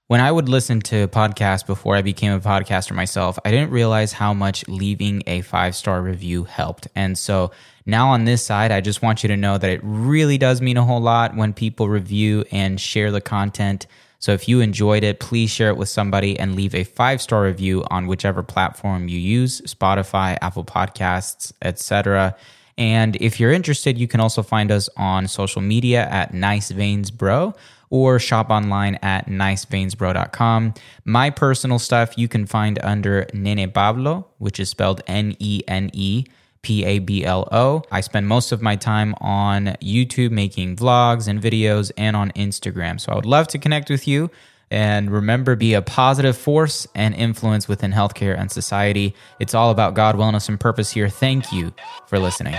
When 0.09 0.21
I 0.21 0.33
would 0.33 0.49
listen 0.49 0.81
to 0.81 1.07
podcasts 1.07 1.65
before 1.65 1.95
I 1.95 2.03
became 2.03 2.33
a 2.33 2.41
podcaster 2.41 2.97
myself, 2.97 3.39
I 3.45 3.53
didn't 3.53 3.71
realize 3.71 4.13
how 4.13 4.35
much 4.35 4.67
leaving 4.67 5.23
a 5.29 5.41
five 5.43 5.77
star 5.77 6.03
review 6.03 6.43
helped. 6.43 6.89
And 6.97 7.17
so 7.17 7.53
now 7.91 8.11
on 8.11 8.25
this 8.25 8.43
side, 8.43 8.71
I 8.73 8.81
just 8.81 9.03
want 9.03 9.23
you 9.23 9.29
to 9.29 9.37
know 9.37 9.59
that 9.59 9.69
it 9.69 9.81
really 9.83 10.39
does 10.39 10.63
mean 10.63 10.77
a 10.77 10.85
whole 10.85 11.01
lot 11.01 11.37
when 11.37 11.53
people 11.53 11.89
review 11.89 12.45
and 12.51 12.81
share 12.81 13.11
the 13.11 13.21
content. 13.21 13.87
So 14.21 14.33
if 14.33 14.49
you 14.49 14.61
enjoyed 14.61 15.03
it, 15.03 15.19
please 15.19 15.51
share 15.51 15.71
it 15.71 15.77
with 15.77 15.89
somebody 15.89 16.39
and 16.39 16.55
leave 16.55 16.75
a 16.75 16.85
five 16.85 17.21
star 17.21 17.43
review 17.43 17.85
on 17.91 18.07
whichever 18.07 18.43
platform 18.43 19.09
you 19.09 19.19
use 19.19 19.61
Spotify, 19.63 20.39
Apple 20.41 20.65
Podcasts, 20.65 21.53
etc. 21.63 22.37
And 22.77 23.17
if 23.17 23.41
you're 23.41 23.53
interested, 23.53 23.99
you 23.99 24.09
can 24.09 24.21
also 24.21 24.43
find 24.43 24.71
us 24.71 24.89
on 24.97 25.27
social 25.27 25.63
media 25.63 26.07
at 26.09 26.33
Nice 26.33 26.71
Veins 26.71 27.11
Bro 27.11 27.55
or 27.91 28.19
shop 28.19 28.51
online 28.51 28.97
at 29.03 29.27
niceveinsbro.com. 29.27 30.75
My 31.05 31.31
personal 31.31 31.79
stuff 31.79 32.17
you 32.17 32.29
can 32.29 32.47
find 32.47 32.79
under 32.83 33.27
Nene 33.35 33.71
Pablo, 33.71 34.29
which 34.39 34.61
is 34.61 34.71
spelled 34.71 35.03
N 35.07 35.35
E 35.39 35.63
N 35.67 35.91
E. 35.93 36.25
P 36.63 36.85
A 36.85 36.99
B 36.99 37.25
L 37.25 37.49
O. 37.53 37.83
I 37.91 38.01
spend 38.01 38.29
most 38.29 38.53
of 38.53 38.61
my 38.61 38.77
time 38.77 39.15
on 39.21 39.77
YouTube 39.83 40.31
making 40.31 40.77
vlogs 40.77 41.29
and 41.29 41.41
videos 41.41 41.91
and 41.97 42.17
on 42.17 42.31
Instagram. 42.33 43.01
So 43.01 43.13
I 43.13 43.15
would 43.15 43.27
love 43.27 43.49
to 43.49 43.59
connect 43.59 43.91
with 43.91 44.07
you. 44.07 44.31
And 44.71 45.11
remember, 45.11 45.57
be 45.57 45.75
a 45.75 45.83
positive 45.83 46.37
force 46.37 46.87
and 46.95 47.15
influence 47.15 47.67
within 47.67 47.93
healthcare 47.93 48.39
and 48.39 48.51
society. 48.51 49.15
It's 49.41 49.55
all 49.55 49.71
about 49.71 49.95
God, 49.95 50.15
wellness, 50.15 50.49
and 50.49 50.61
purpose 50.61 50.93
here. 50.93 51.09
Thank 51.09 51.53
you 51.53 51.73
for 52.07 52.19
listening. 52.21 52.55